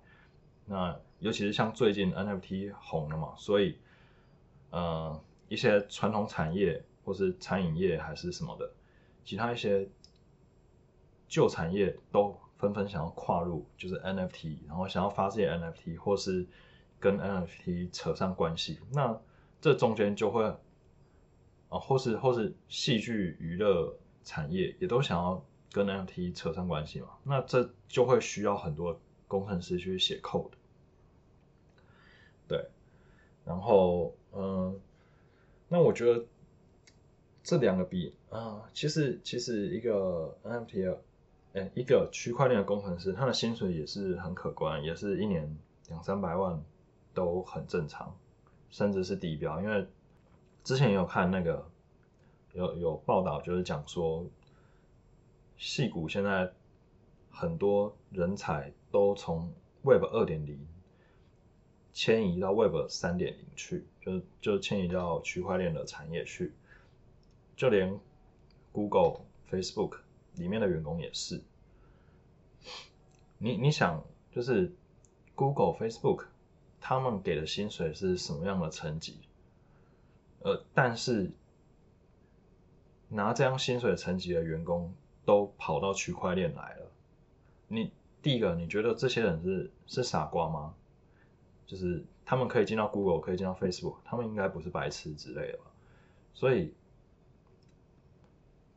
[0.65, 3.77] 那尤其是像最近 NFT 红了嘛，所以
[4.71, 8.73] 呃一些传统产业或是餐饮业还是什么的，
[9.23, 9.87] 其他一些
[11.33, 16.47] 旧产业都纷纷想要跨入，就是 NFT，然后想要发这些 NFT 或是
[17.01, 18.79] 跟 NFT 扯上关系。
[18.93, 19.19] 那
[19.59, 27.09] 这中间就会啊，或是或是戏剧娱乐产业也都想要跟 NFT 扯上关系嘛？
[27.25, 30.51] 那这就会需要很多工程师去写 code。
[32.47, 32.69] 对，
[33.47, 34.79] 然后嗯，
[35.67, 36.27] 那我觉得
[37.43, 40.95] 这两个比啊，其实其实一个 NFT，
[41.55, 45.57] 哎，一个区块链的工程师，他的薪水也是很可观，也是一年
[45.89, 46.63] 两三百万
[47.13, 48.17] 都很正常。
[48.71, 49.87] 甚至是地标，因为
[50.65, 51.69] 之前有看那个
[52.55, 54.25] 有有报道，就是讲说，
[55.59, 56.51] 戏谷现在
[57.31, 60.67] 很多人才都从 Web 二点零
[61.93, 66.55] 迁移到 Web 三点零去，就就迁移到区块链的产业去，
[67.55, 68.01] 就连
[68.73, 69.99] Google、Facebook
[70.35, 71.43] 里面的员工也是。
[73.39, 74.73] 你你想，就是
[75.35, 76.27] Google、Facebook。
[76.85, 79.21] 他们给的薪水是什么样的层级？
[80.41, 81.31] 呃，但是
[83.09, 84.93] 拿这样薪水层级的员工
[85.25, 86.91] 都跑到区块链来了。
[87.69, 90.75] 你第一个，你觉得这些人是是傻瓜吗？
[91.69, 95.65] 就是他们可以进到 Google，可以进到 Facebook，他们应该不是白痴之类的吧？
[96.35, 96.75] 所以，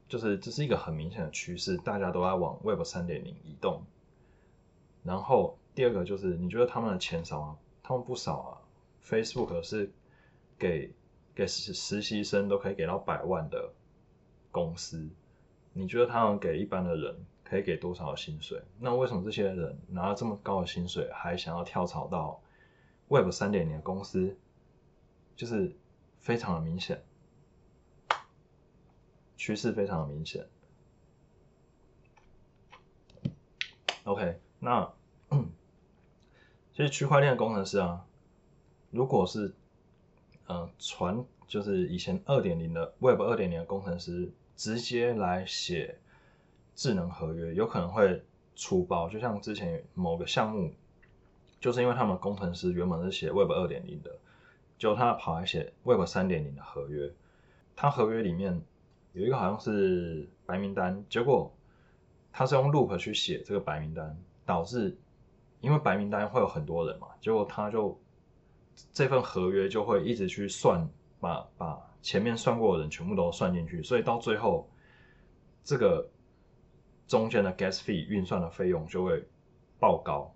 [0.07, 3.83] 就是这是一个很明显的趋势，大家都在往 Web 三点零移动。
[5.03, 7.57] 然后第二个就是，你觉得他们的钱少吗？
[7.83, 8.57] 他们不少啊
[9.03, 9.91] ，Facebook 是
[10.57, 10.93] 给
[11.35, 13.71] 给实实习生都可以给到百万的
[14.51, 15.07] 公司，
[15.73, 18.61] 你觉得他们给一般的人可以给多少薪水？
[18.79, 22.41] 那为什么这些人拿了这么高的薪水，还想要跳槽到
[23.09, 24.35] Web 三点零的公司？
[25.35, 25.75] 就是
[26.17, 27.03] 非常的明显，
[29.45, 30.43] 趋势非常的明显。
[34.05, 34.91] OK，那。
[36.73, 38.03] 其实区块链工程师啊，
[38.89, 39.53] 如果是
[40.47, 45.99] 嗯传就是以前二点零的 Web 二点零的工程师直接来写
[46.73, 48.23] 智能合约，有可能会
[48.55, 49.07] 出包。
[49.07, 50.73] 就像之前某个项目，
[51.59, 54.17] 就是因为他们工程师原本是写 Web 二点零的，
[54.79, 57.13] 就他跑来写 Web 三点零的合约，
[57.75, 58.59] 他合约里面
[59.16, 61.51] 有一个好像是白名单，结果
[62.32, 64.95] 他是用 Loop 去写这个白名单，导致。
[65.61, 67.99] 因为白名单会有很多人嘛，结果他就
[68.93, 70.88] 这份合约就会一直去算，
[71.20, 74.70] 把把前面算过的人全部都算进去，所以到最后
[75.63, 76.07] 这个
[77.07, 79.24] 中间的 gas fee 运算的费用就会
[79.80, 80.32] 爆高。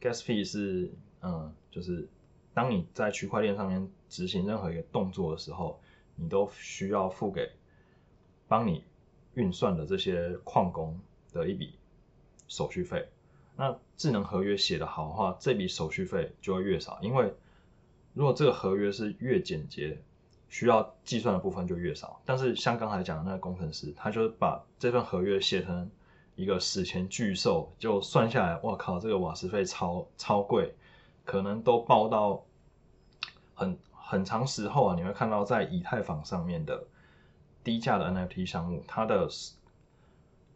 [0.00, 0.92] gas fee 是
[1.22, 2.08] 嗯，就是
[2.52, 5.80] 当你在区块链上面执行任何一个动作的时候，
[6.16, 7.50] 你都需要付给
[8.48, 8.84] 帮你
[9.34, 10.98] 运算的这些矿工
[11.32, 11.74] 的一笔。
[12.46, 13.08] 手续费，
[13.56, 17.32] 那智能合约写的好的话，这笔手续费就会越少，因为
[18.12, 19.98] 如果这个合约是越简洁，
[20.50, 22.20] 需要计算的部分就越少。
[22.26, 25.90] 但是像刚才讲的那个工程师，他就把这份合约写成
[26.36, 30.74] 一个史前巨兽，就算下来，我靠，这个瓦斯费超超贵，
[31.24, 32.44] 可能都报到
[33.54, 33.76] 很
[34.06, 36.86] 很长时候啊，你会看到在以太坊上面的
[37.64, 39.26] 低价的 NFT 项目，它的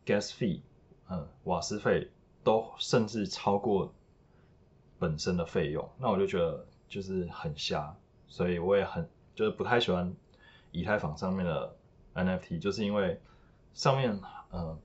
[0.04, 0.60] gas fee，
[1.08, 2.10] 嗯，瓦斯费
[2.44, 3.92] 都甚至超过
[4.98, 7.96] 本身的费用，那我就觉得就是很瞎，
[8.26, 10.14] 所以我也很就是不太喜欢
[10.70, 11.74] 以太坊上面的
[12.14, 13.18] NFT，就是因为
[13.72, 14.20] 上面
[14.52, 14.78] 嗯，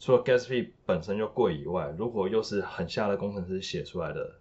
[0.00, 4.34] 除了 gas fee 本身就贵以外，如果又是很瞎的工程师写出来的，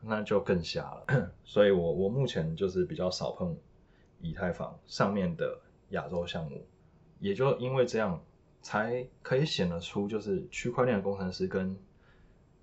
[0.00, 1.32] 那就更瞎了。
[1.44, 3.56] 所以我我目前就是比较少碰
[4.20, 6.66] 以太坊上面的亚洲项目，
[7.20, 8.22] 也就因为这样。
[8.62, 11.76] 才可以显得出，就是区块链的工程师跟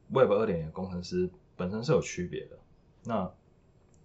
[0.10, 2.60] Web 二点零工程师本身是有区别的。
[3.06, 3.32] 那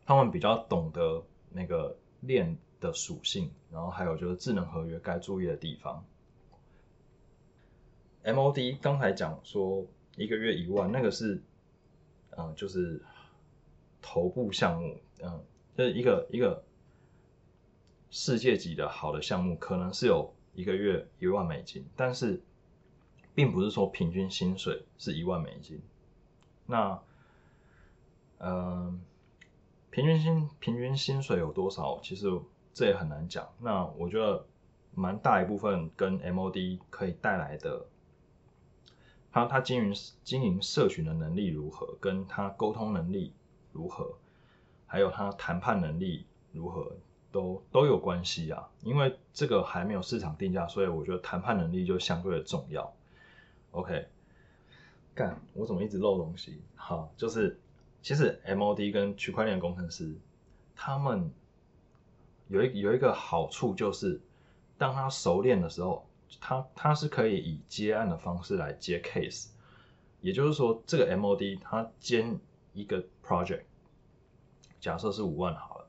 [0.06, 6.04] 他们比较懂得那个链的属性，然后还有就是智能合约该注意的地方。
[8.22, 11.42] MOD 刚才讲说一个月一万，那个是
[12.36, 13.02] 嗯，就是
[14.02, 15.42] 头部项目，嗯，
[15.76, 16.64] 就是一个一个
[18.10, 20.34] 世界级的好的项目，可能是有。
[20.54, 22.42] 一个月一万美金，但是
[23.32, 25.80] 并不是说平均薪水是一万美金。
[26.66, 27.00] 那，
[28.38, 29.00] 嗯，
[29.88, 32.00] 平均薪平均薪水有多少？
[32.02, 32.26] 其实
[32.74, 33.48] 这也很难讲。
[33.60, 34.44] 那我觉得
[34.96, 37.86] 蛮大一部分跟 MOD 可以带来的，
[39.30, 39.94] 他他经营
[40.24, 43.32] 经营社群的能力如何，跟他沟通能力
[43.78, 44.18] 如何，
[44.86, 46.92] 还有他谈判能力如何。
[47.30, 52.90] 都都有关系啊，因为这个还没有市场定价，所以我觉得谈判能力就相对的重要。
[53.72, 54.08] OK，
[55.14, 56.58] 干，我怎么一直漏东西？
[56.74, 57.60] 好，就是
[58.00, 60.16] 其实 MOD 跟区块链工程师，
[60.74, 61.30] 他们
[62.48, 64.18] 有一有一个好处就是，
[64.78, 66.06] 当他熟练的时候，
[66.40, 69.48] 他他是可以以接案的方式来接 case，
[70.22, 72.40] 也就是说，这个 MOD 他兼
[72.72, 73.64] 一个 project，
[74.80, 75.84] 假设是五万好了。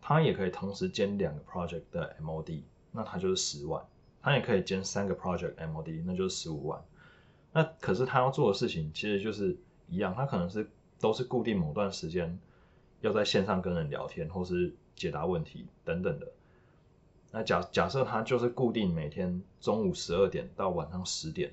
[0.00, 2.62] 他也可以同时兼两个 project 的 MOD，
[2.92, 3.84] 那他就是十万。
[4.22, 6.82] 他也可以兼三个 project MOD，那就是十五万。
[7.52, 9.56] 那可是他要做的事情其实就是
[9.88, 10.68] 一样，他可能是
[10.98, 12.38] 都是固定某段时间
[13.00, 16.26] 要在线上跟人聊天，或是解答问题等等的。
[17.30, 21.52] 那假假设他就是固定每天中午十二点到晚上十点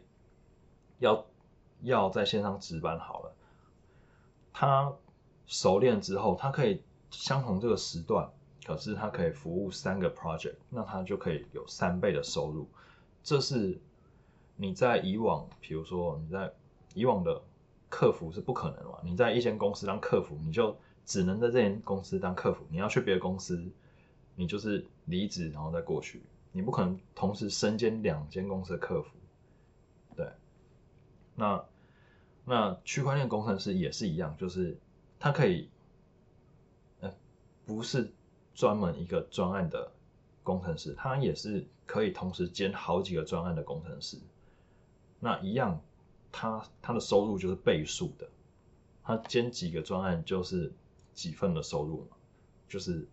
[0.99, 1.25] 要
[1.81, 3.33] 要在线上值班好了，
[4.53, 4.93] 他
[5.47, 8.29] 熟练之后，他可以相同这个时段。
[8.65, 12.67] 可是他可以服务三个 project，那他就可以有三倍的收入。
[13.21, 13.79] 这是
[14.55, 16.51] 你在以往，比如说你在
[16.95, 17.39] 以往的
[17.89, 18.97] 客服是不可能嘛？
[19.03, 20.75] 你在一间公司当客服，你就
[21.05, 22.65] 只能在这间公司当客服。
[22.71, 23.63] 你要去别的公司，
[24.35, 29.11] 你就是离职然后再过去，你不可能同时身兼两间公司的客服。
[30.15, 30.27] 对，
[31.35, 31.63] 那
[32.45, 34.75] 那区块链工程师也是一样，就是
[35.25, 35.67] 他可以，
[36.99, 37.11] 呃，
[37.65, 38.11] 不是。
[38.53, 39.91] 专门一个专案的
[40.41, 44.17] 工程师，他也是可以同时兼好几个专案的工程师。
[45.19, 45.81] 那一样，
[46.31, 48.25] 他他的收入就是倍数的。
[49.03, 50.71] 他兼几个专案就是
[51.13, 52.15] 几份的收入嘛，
[52.69, 53.05] 就是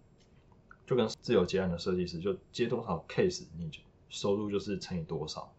[0.87, 5.53] 就跟自由接案的设计师，就接多少 case，你就收入就是乘以多少。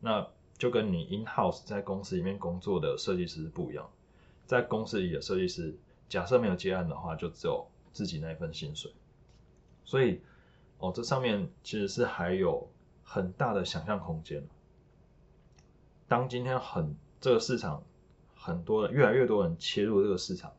[0.00, 0.26] 那
[0.56, 3.90] 就跟你 in house 在公司里面工作的设计师不一样，
[4.46, 5.78] 在公司里的设计师，
[6.08, 8.92] 假设没有接案的话，就只有自己那一份薪水。
[9.84, 10.20] 所以，
[10.78, 12.68] 哦，这上面其实是还有
[13.04, 14.46] 很大的想象空间。
[16.06, 17.82] 当今天很这个市场
[18.34, 20.52] 很多人越来越多人切入这个市场，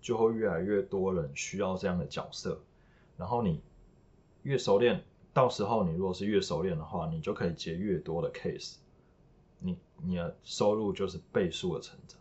[0.00, 2.60] 就会越来越多人需要这样的角色。
[3.16, 3.60] 然后你
[4.42, 8.76] 越熟练，到时候你如果是越熟练的话，你就可以接越多的 case，
[9.58, 12.18] 你你的收入就是倍数的成长。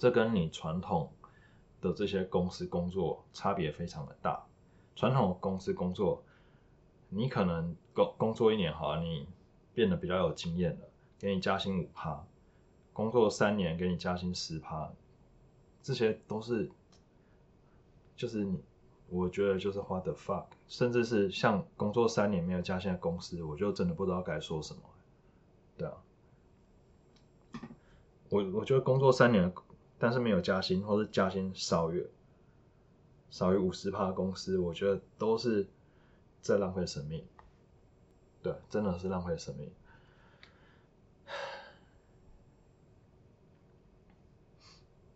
[0.00, 1.12] 这跟你传统
[1.82, 4.46] 的这些公司工作差别非常的大。
[4.96, 6.24] 传统公司工作，
[7.10, 9.28] 你可能工工作一年好，你
[9.74, 10.86] 变得比较有经验了，
[11.18, 12.24] 给你加薪五趴；
[12.94, 14.90] 工作三年给你加薪十趴，
[15.82, 16.70] 这些都是，
[18.16, 18.58] 就是你，
[19.10, 24.80] 我觉得就是花的 fuck，甚至是像工作三年没有加薪的公司，我就真的不知道该说什么。
[25.76, 25.94] 对啊，
[28.30, 29.52] 我我觉得工作三年，
[30.00, 32.04] 但是没有加薪，或是加薪少于。
[33.30, 35.68] 少于五十趴的公司，我觉得都是
[36.40, 37.24] 在浪费生命。
[38.42, 39.70] 对，真的是浪费生命。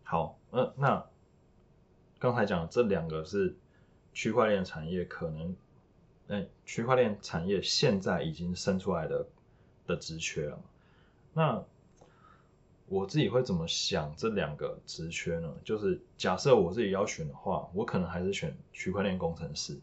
[0.03, 1.05] 好，呃，那
[2.19, 3.57] 刚才讲这两个是
[4.13, 5.53] 区块链产业可能，
[6.29, 9.27] 哎，区块链产业现在已经生出来的
[9.87, 10.61] 的职缺了。
[11.33, 11.65] 那
[12.87, 15.53] 我自己会怎么想这两个职缺呢？
[15.63, 19.79] 就是假设我自己要选的话，我可能还是选区块链工程师。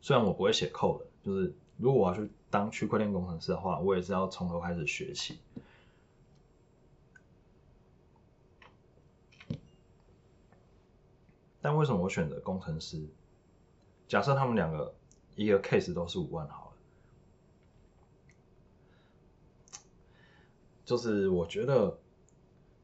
[0.00, 5.38] 虽然我不会写 code，就是如果我要去当区块链工程师的话，我也是要从头开始学起。
[11.60, 13.02] 但为什么我选择工程师？
[14.06, 14.94] 假设他们两个
[15.36, 16.72] 一个 case 都是五万好了，
[20.88, 21.98] 就是我觉得，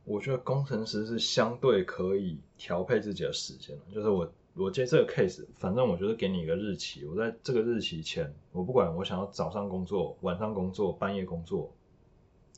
[0.04, 3.84] 我觉得工程师是相对可以调配自己的时间的。
[3.94, 11.72] 就是我我接这个 case，反正我觉得给你一个日期，我在这个日期前，我不管我想要早上工作、晚上工作、半夜工作，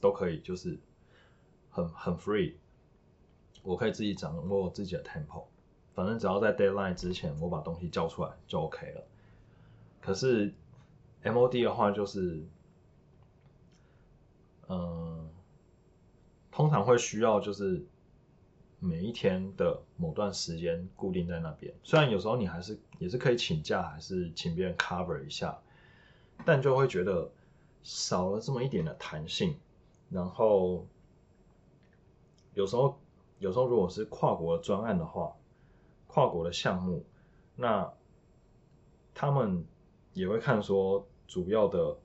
[0.00, 0.76] 都可以，就是
[1.70, 2.54] 很很 free，
[3.62, 5.44] 我可以自己掌握自己的 tempo。
[5.94, 9.04] 反正只要在 deadline 之前，我把东西交出来就 OK 了。
[10.00, 10.52] 可是
[11.22, 12.42] MOD 的话，就是，
[14.68, 15.15] 嗯，
[16.56, 17.84] 通常会需要就是
[18.78, 21.70] 每一天的某段时间固定在那边。
[21.82, 25.58] 虽然有时候你还是也是可以请假，还是请别人 cover 一下，
[26.46, 27.30] 但就会觉得
[27.82, 29.54] 少了这么一点的弹性。
[30.08, 30.86] 然后
[32.54, 32.98] 有时候
[33.38, 35.36] 有时候如果是跨国专案的话，
[36.06, 37.04] 跨国的项目，
[37.54, 37.92] 那
[39.12, 39.62] 他们
[40.14, 41.98] 也会看说主要的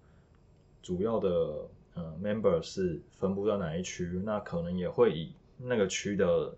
[0.82, 6.56] 主要的呃 member 是分布在哪一区，那可能也会以那个区的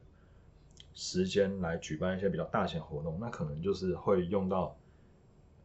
[0.93, 4.75] 时间来举办一些比较大型活动，那可能就是会用到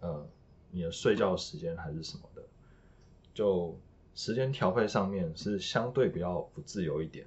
[0.00, 0.26] 呃
[0.70, 2.42] 你的睡觉时间还是什么的，
[3.34, 3.78] 就
[4.14, 7.26] 时间调配上面是相对比较不自由一点，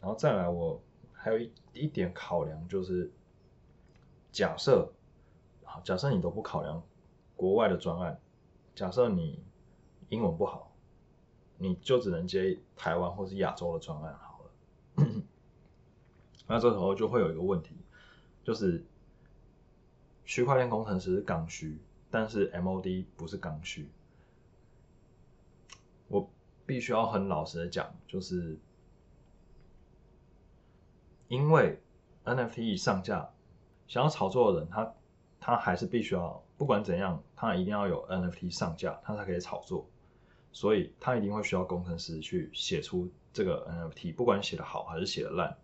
[0.00, 0.80] 然后再来我
[1.12, 3.10] 还有一一点考量就是。
[4.32, 4.88] 假设，
[5.64, 6.80] 好，假设你都不考量
[7.34, 8.16] 国外的专案，
[8.76, 9.42] 假设你
[10.08, 10.69] 英文不好，
[11.62, 14.50] 你就只能接台湾或是亚洲的专案好了。
[16.48, 17.76] 那这时候就会有一个问题，
[18.42, 18.82] 就是
[20.24, 21.78] 区块链工程师是刚需，
[22.10, 23.90] 但是 MOD 不是刚需。
[26.08, 26.28] 我
[26.64, 28.58] 必须要很老实的讲，就是
[31.28, 31.78] 因为
[32.24, 33.30] NFT 上架。
[33.86, 34.94] 想要炒作的人，他
[35.38, 39.86] 他还是必须要，不管怎样，他一定要有 NFT 上架，他才可以炒作。
[40.52, 45.56] 所以他一定会需要工程师去写出这个 NFT，不管写的好还是写的烂，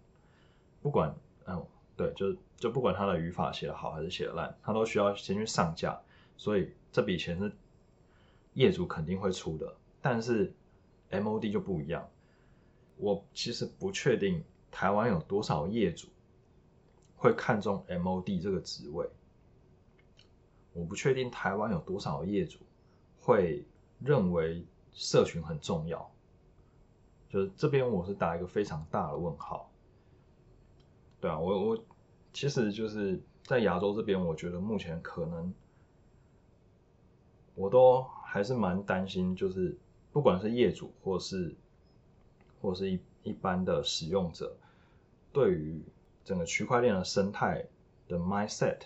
[0.83, 1.15] 不管
[1.47, 1.67] 嗯
[1.97, 6.01] 对，就就不管他的语法写的好还是写的烂，他都需要先去上架。
[6.37, 7.53] 所以这笔钱是
[8.55, 10.53] 业主肯定会出的，但是
[11.11, 12.09] MOD 就不一样。
[12.97, 16.09] 我其实不确定台湾有多少业主。
[17.19, 19.09] 会看中 MOD 这个职位，
[20.75, 22.59] 我不确定台湾有多少业主
[23.21, 23.65] 会
[24.01, 24.63] 认为
[24.97, 26.11] 社群很重要，
[27.29, 29.71] 就是这边我是打一个非常大的问号。
[31.21, 31.85] 对啊，我我
[32.33, 35.55] 其实就是在亚洲这边，我觉得目前可能
[37.55, 39.79] 我都还是蛮担心，就是
[40.13, 41.55] 不管是业主或是
[42.61, 44.57] 或是一一般的使用者，
[45.33, 45.81] 对于。
[46.27, 47.65] 整个区块链的生态
[48.09, 48.79] 的 mindset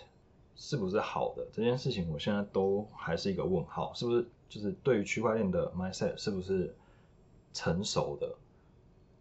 [0.55, 3.91] 是不是好的这件事情，我现在都还是一个问号。
[3.95, 6.75] 是不是就是对于区块链的 mindset 是不是
[7.53, 8.35] 成熟的，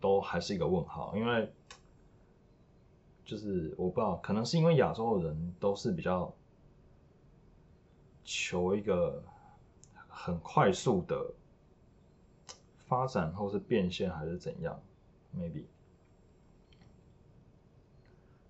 [0.01, 1.17] 都还是一个问号。
[1.17, 1.49] 因为
[3.25, 6.35] 就是我不知道，可能是因为亚洲的人都是比较
[8.25, 9.23] 求一个
[10.09, 11.33] 很快速的
[12.89, 14.83] 发展，或是变现，还是怎样
[15.33, 15.63] ？Maybe。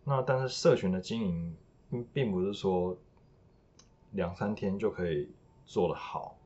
[0.03, 1.23] 那但是社群的经
[1.91, 2.97] 营，并不是说
[4.13, 5.31] 两三天就可以
[5.67, 6.39] 做得好。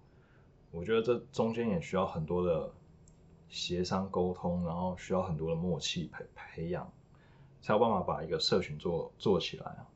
[0.75, 2.73] 我觉得这中间也需要很多的
[3.49, 6.93] 协商沟通，然后需要很多的默契培培养，
[7.63, 9.87] 才有办法把一个社群做做起来。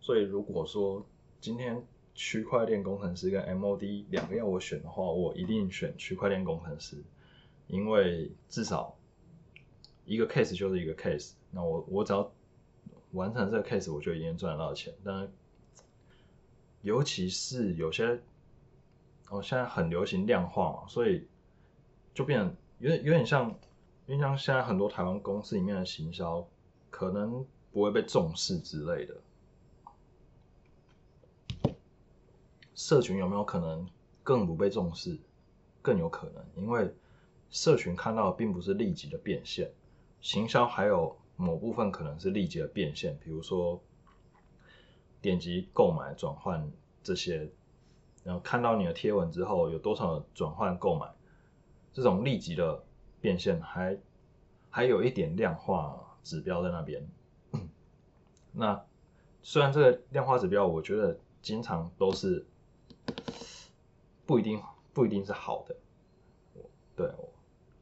[0.00, 1.04] 所以如果说
[1.40, 1.84] 今天
[2.14, 7.02] 区块链工程师跟 MOD 两个要我选的话，我一定选区块链工程师，
[7.66, 8.96] 因为至少
[10.04, 11.32] 一个 case 就是一个 case。
[11.50, 12.30] 那我我只要
[13.12, 14.94] 完成这个 case，我就已经赚得到钱。
[15.02, 15.28] 但
[16.82, 18.20] 尤其是有些，
[19.34, 21.26] 哦，现在很流行量化嘛，所以
[22.14, 23.48] 就变有点有点像，
[24.06, 26.46] 因为像现在很多台湾公司里面的行销，
[26.90, 29.16] 可能不会被重视之类的。
[32.74, 33.88] 社群有没有可能
[34.22, 35.18] 更不被重视？
[35.82, 36.94] 更有可能，因为
[37.50, 39.70] 社群看到的并不是立即的变现，
[40.20, 41.16] 行销还有。
[41.36, 43.82] 某部分可能是立即的变现，比如说
[45.20, 46.70] 点击购买、转换
[47.02, 47.50] 这些，
[48.24, 51.06] 然后看到你的贴文之后有多少转换购买，
[51.92, 52.82] 这种立即的
[53.20, 53.98] 变现还
[54.70, 57.06] 还有一点量化指标在那边。
[58.50, 58.82] 那
[59.42, 62.46] 虽然这个量化指标，我觉得经常都是
[64.24, 64.62] 不一定
[64.94, 65.76] 不一定是好的，
[66.96, 67.12] 对，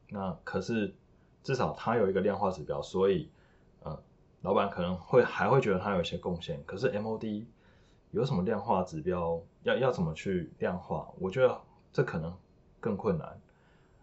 [0.09, 0.93] 那可是
[1.41, 3.29] 至少它有一个量化指标，所以
[3.81, 3.97] 呃，
[4.41, 6.61] 老板可能会还会觉得它有一些贡献。
[6.65, 7.45] 可是 MOD
[8.11, 9.41] 有什么量化指标？
[9.63, 11.11] 要要怎么去量化？
[11.19, 11.59] 我觉得
[11.91, 12.33] 这可能
[12.79, 13.39] 更困难。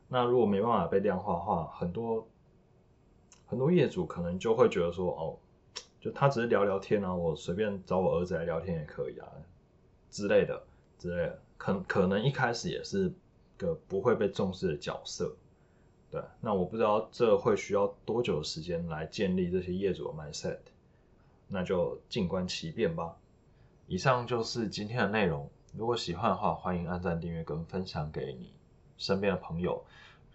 [0.09, 2.27] 那如果没办法被量化的话，很多
[3.47, 5.37] 很多业主可能就会觉得说，哦。
[6.01, 9.29] 就他只是聊聊天啊，我随便找我儿子来聊天也可以啊，
[10.11, 10.63] 之类的
[10.99, 13.13] 之类的，可可能一开始也是
[13.59, 15.37] 个不会被重视的角色，
[16.11, 20.57] 对，那我不知道这会需要多久的时间来建立这些业主的 mindset，
[21.49, 23.15] 那就静观其变吧。
[23.91, 28.53] 以上就是今天的内容，如果喜欢的话，欢迎按赞、订阅跟分享给你
[28.97, 29.85] 身边的朋友，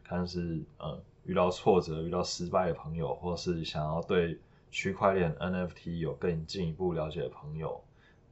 [0.03, 4.37] 看是呃遇到挫折、遇到失败的朋友，或是想要对。
[4.71, 7.81] 区块链 NFT 有更进一步了解的朋友，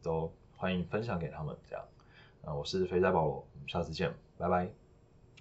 [0.02, 1.56] 都欢迎分享给他们。
[1.70, 1.86] 这样，
[2.44, 4.83] 啊，我是肥仔保罗，我们下次见，拜拜。